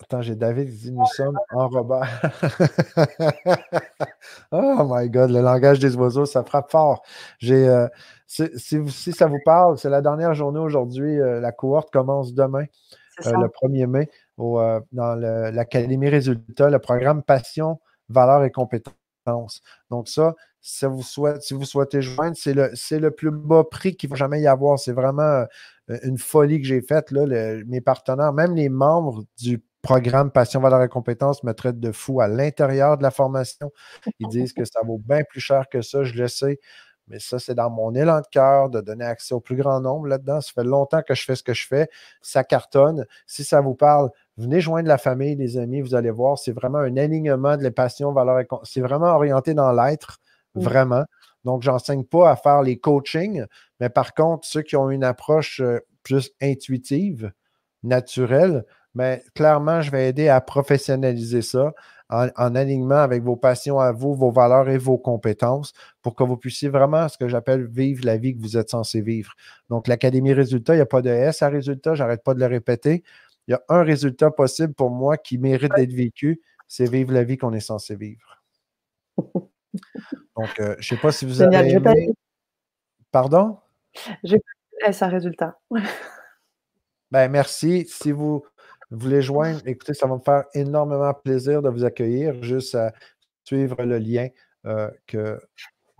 Attends, 0.00 0.22
j'ai 0.22 0.36
David 0.36 0.70
qui 0.70 0.76
dit 0.76 0.92
Nous 0.92 1.04
sommes 1.06 1.38
en 1.50 1.68
Robert. 1.68 2.22
oh 4.52 4.86
my 4.88 5.10
God, 5.10 5.30
le 5.30 5.40
langage 5.40 5.80
des 5.80 5.96
oiseaux, 5.96 6.24
ça 6.24 6.44
frappe 6.44 6.70
fort. 6.70 7.02
J'ai, 7.38 7.68
euh, 7.68 7.88
si, 8.26 9.12
ça 9.12 9.26
vous 9.26 9.40
parle, 9.44 9.76
c'est 9.76 9.90
la 9.90 10.00
dernière 10.00 10.34
journée 10.34 10.60
aujourd'hui. 10.60 11.20
Euh, 11.20 11.40
la 11.40 11.50
cohorte 11.50 11.90
commence 11.90 12.32
demain, 12.32 12.66
euh, 13.26 13.32
le 13.32 13.48
1er 13.48 13.86
mai, 13.86 14.08
dans 14.38 15.14
l'Académie 15.52 16.08
Résultats, 16.08 16.70
le 16.70 16.78
programme 16.78 17.22
Passion, 17.22 17.80
Valeurs 18.08 18.44
et 18.44 18.50
Compétences. 18.50 19.62
Donc, 19.90 20.08
ça, 20.08 20.34
si 20.60 20.86
vous, 20.86 21.02
souhaitez, 21.02 22.02
joindre, 22.02 22.36
c'est 22.36 22.98
le, 22.98 23.10
plus 23.10 23.30
bas 23.30 23.64
prix 23.64 23.96
qu'il 23.96 24.10
va 24.10 24.16
jamais 24.16 24.40
y 24.40 24.46
avoir. 24.46 24.78
C'est 24.78 24.92
vraiment 24.92 25.44
une 26.02 26.18
folie 26.18 26.60
que 26.60 26.66
j'ai 26.66 26.80
faite. 26.80 27.10
Là, 27.10 27.26
mes 27.66 27.80
partenaires, 27.80 28.32
même 28.32 28.54
les 28.54 28.68
membres 28.68 29.24
du 29.38 29.62
programme 29.82 30.30
Passion, 30.30 30.60
Valeur 30.60 30.82
et 30.82 30.88
Compétences 30.88 31.44
me 31.44 31.52
traite 31.52 31.78
de 31.78 31.92
fou 31.92 32.20
à 32.20 32.28
l'intérieur 32.28 32.98
de 32.98 33.02
la 33.02 33.10
formation. 33.10 33.70
Ils 34.18 34.28
disent 34.28 34.52
que 34.52 34.64
ça 34.64 34.80
vaut 34.84 34.98
bien 34.98 35.22
plus 35.28 35.40
cher 35.40 35.68
que 35.68 35.82
ça, 35.82 36.04
je 36.04 36.14
le 36.14 36.28
sais. 36.28 36.58
Mais 37.06 37.20
ça, 37.20 37.38
c'est 37.38 37.54
dans 37.54 37.70
mon 37.70 37.94
élan 37.94 38.20
de 38.20 38.26
cœur 38.30 38.68
de 38.68 38.80
donner 38.82 39.04
accès 39.04 39.34
au 39.34 39.40
plus 39.40 39.56
grand 39.56 39.80
nombre 39.80 40.08
là-dedans. 40.08 40.42
Ça 40.42 40.52
fait 40.54 40.64
longtemps 40.64 41.00
que 41.02 41.14
je 41.14 41.24
fais 41.24 41.36
ce 41.36 41.42
que 41.42 41.54
je 41.54 41.66
fais. 41.66 41.88
Ça 42.20 42.44
cartonne. 42.44 43.06
Si 43.26 43.44
ça 43.44 43.62
vous 43.62 43.74
parle, 43.74 44.10
venez 44.38 44.60
joindre 44.60 44.88
la 44.88 44.98
famille, 44.98 45.34
les 45.34 45.58
amis. 45.58 45.80
Vous 45.80 45.94
allez 45.94 46.10
voir, 46.10 46.38
c'est 46.38 46.52
vraiment 46.52 46.78
un 46.78 46.96
alignement 46.96 47.56
de 47.56 47.62
les 47.62 47.70
passions, 47.70 48.12
valeurs 48.12 48.40
et 48.40 48.46
C'est 48.62 48.80
vraiment 48.80 49.08
orienté 49.08 49.54
dans 49.54 49.72
l'être, 49.72 50.18
vraiment. 50.54 51.04
Donc, 51.44 51.62
je 51.62 51.70
n'enseigne 51.70 52.04
pas 52.04 52.30
à 52.30 52.36
faire 52.36 52.62
les 52.62 52.78
coachings, 52.78 53.44
mais 53.80 53.88
par 53.88 54.14
contre, 54.14 54.46
ceux 54.46 54.62
qui 54.62 54.76
ont 54.76 54.90
une 54.90 55.04
approche 55.04 55.60
euh, 55.60 55.78
plus 56.02 56.30
intuitive, 56.40 57.32
naturelle, 57.82 58.64
mais 58.94 59.22
clairement, 59.34 59.80
je 59.80 59.90
vais 59.90 60.08
aider 60.08 60.28
à 60.28 60.40
professionnaliser 60.40 61.42
ça 61.42 61.72
en, 62.10 62.54
alignement 62.54 62.96
avec 62.96 63.22
vos 63.22 63.36
passions 63.36 63.78
à 63.78 63.92
vous, 63.92 64.14
vos 64.14 64.30
valeurs 64.30 64.68
et 64.68 64.78
vos 64.78 64.96
compétences 64.96 65.72
pour 66.02 66.14
que 66.14 66.24
vous 66.24 66.36
puissiez 66.36 66.68
vraiment, 66.70 67.08
ce 67.08 67.18
que 67.18 67.28
j'appelle, 67.28 67.66
vivre 67.66 68.04
la 68.04 68.16
vie 68.16 68.34
que 68.34 68.40
vous 68.40 68.56
êtes 68.56 68.70
censé 68.70 69.02
vivre. 69.02 69.32
Donc, 69.68 69.88
l'Académie 69.88 70.32
Résultat, 70.32 70.72
il 70.74 70.78
n'y 70.78 70.82
a 70.82 70.86
pas 70.86 71.02
de 71.02 71.10
S 71.10 71.42
à 71.42 71.48
résultat, 71.48 71.94
j'arrête 71.94 72.24
pas 72.24 72.34
de 72.34 72.40
le 72.40 72.46
répéter. 72.46 73.04
Il 73.48 73.52
y 73.52 73.54
a 73.54 73.62
un 73.70 73.82
résultat 73.82 74.30
possible 74.30 74.74
pour 74.74 74.90
moi 74.90 75.16
qui 75.16 75.38
mérite 75.38 75.72
d'être 75.74 75.92
vécu, 75.92 76.42
c'est 76.66 76.88
vivre 76.88 77.14
la 77.14 77.24
vie 77.24 77.38
qu'on 77.38 77.54
est 77.54 77.60
censé 77.60 77.96
vivre. 77.96 78.42
Donc, 79.16 80.60
euh, 80.60 80.76
je 80.78 80.94
ne 80.94 80.96
sais 80.96 81.00
pas 81.00 81.10
si 81.10 81.24
vous 81.24 81.40
avez 81.40 81.70
aimé... 81.70 82.10
Pardon? 83.10 83.58
J'ai 84.22 84.38
à 85.00 85.08
résultat. 85.08 85.58
ben, 87.10 87.28
merci. 87.30 87.86
Si 87.88 88.12
vous 88.12 88.44
voulez 88.90 89.22
joindre, 89.22 89.62
écoutez, 89.66 89.94
ça 89.94 90.06
va 90.06 90.16
me 90.16 90.20
faire 90.20 90.44
énormément 90.52 91.12
plaisir 91.14 91.62
de 91.62 91.70
vous 91.70 91.84
accueillir, 91.84 92.42
juste 92.42 92.74
à 92.74 92.92
suivre 93.44 93.82
le 93.82 93.98
lien 93.98 94.28
euh, 94.66 94.90
que. 95.06 95.40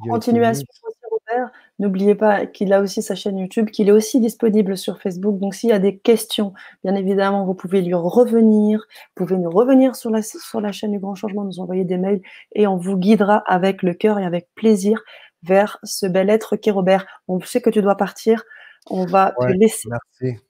Continuation 0.09 0.67
Robert. 1.11 1.51
N'oubliez 1.79 2.17
pas 2.17 2.47
qu'il 2.47 2.73
a 2.73 2.81
aussi 2.81 3.03
sa 3.03 3.15
chaîne 3.15 3.39
YouTube, 3.39 3.71
qu'il 3.71 3.89
est 3.89 3.93
aussi 3.93 4.21
disponible 4.21 4.77
sur 4.77 5.01
Facebook. 5.01 5.39
Donc, 5.39 5.55
s'il 5.55 5.71
y 5.71 5.73
a 5.73 5.79
des 5.79 5.97
questions, 5.97 6.53
bien 6.83 6.97
évidemment, 6.97 7.45
vous 7.45 7.55
pouvez 7.55 7.83
lui 7.83 7.95
revenir. 7.95 8.85
Vous 9.17 9.27
pouvez 9.27 9.39
nous 9.39 9.51
revenir 9.51 9.95
sur 9.95 10.11
la, 10.11 10.21
sur 10.23 10.61
la 10.61 10.73
chaîne 10.73 10.91
du 10.91 10.99
Grand 10.99 11.15
Changement, 11.15 11.45
nous 11.45 11.61
envoyer 11.61 11.85
des 11.85 11.97
mails 11.97 12.21
et 12.53 12.67
on 12.67 12.77
vous 12.77 12.97
guidera 12.97 13.45
avec 13.47 13.83
le 13.85 13.95
cœur 13.95 14.19
et 14.19 14.25
avec 14.25 14.49
plaisir 14.57 15.03
vers 15.45 15.79
ce 15.85 16.07
bel 16.07 16.31
être 16.31 16.57
qui 16.57 16.69
est 16.69 16.73
Robert. 16.73 17.07
On 17.29 17.41
sait 17.41 17.61
que 17.61 17.71
tu 17.71 17.81
dois 17.81 17.97
partir. 17.97 18.43
On 18.91 19.07
va 19.07 19.33
te 19.41 19.47
laisser. 19.47 19.89
Merci. 19.89 20.41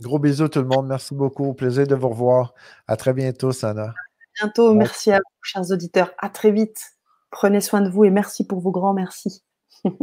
Gros 0.00 0.18
bisous 0.18 0.48
tout 0.48 0.60
le 0.60 0.68
monde. 0.68 0.86
Merci 0.86 1.14
beaucoup. 1.14 1.54
Plaisir 1.54 1.86
de 1.86 1.94
vous 1.94 2.10
revoir. 2.10 2.54
À 2.86 2.96
très 2.96 3.12
bientôt, 3.12 3.52
Sana. 3.52 3.86
À 3.86 3.94
bientôt. 4.40 4.74
Merci 4.74 5.10
à 5.10 5.16
vous, 5.16 5.42
chers 5.42 5.70
auditeurs. 5.70 6.12
À 6.18 6.28
très 6.28 6.52
vite. 6.52 6.80
Prenez 7.30 7.60
soin 7.60 7.80
de 7.80 7.88
vous 7.88 8.04
et 8.04 8.10
merci 8.10 8.46
pour 8.46 8.60
vos 8.60 8.70
grands 8.70 8.94
merci. 8.94 9.42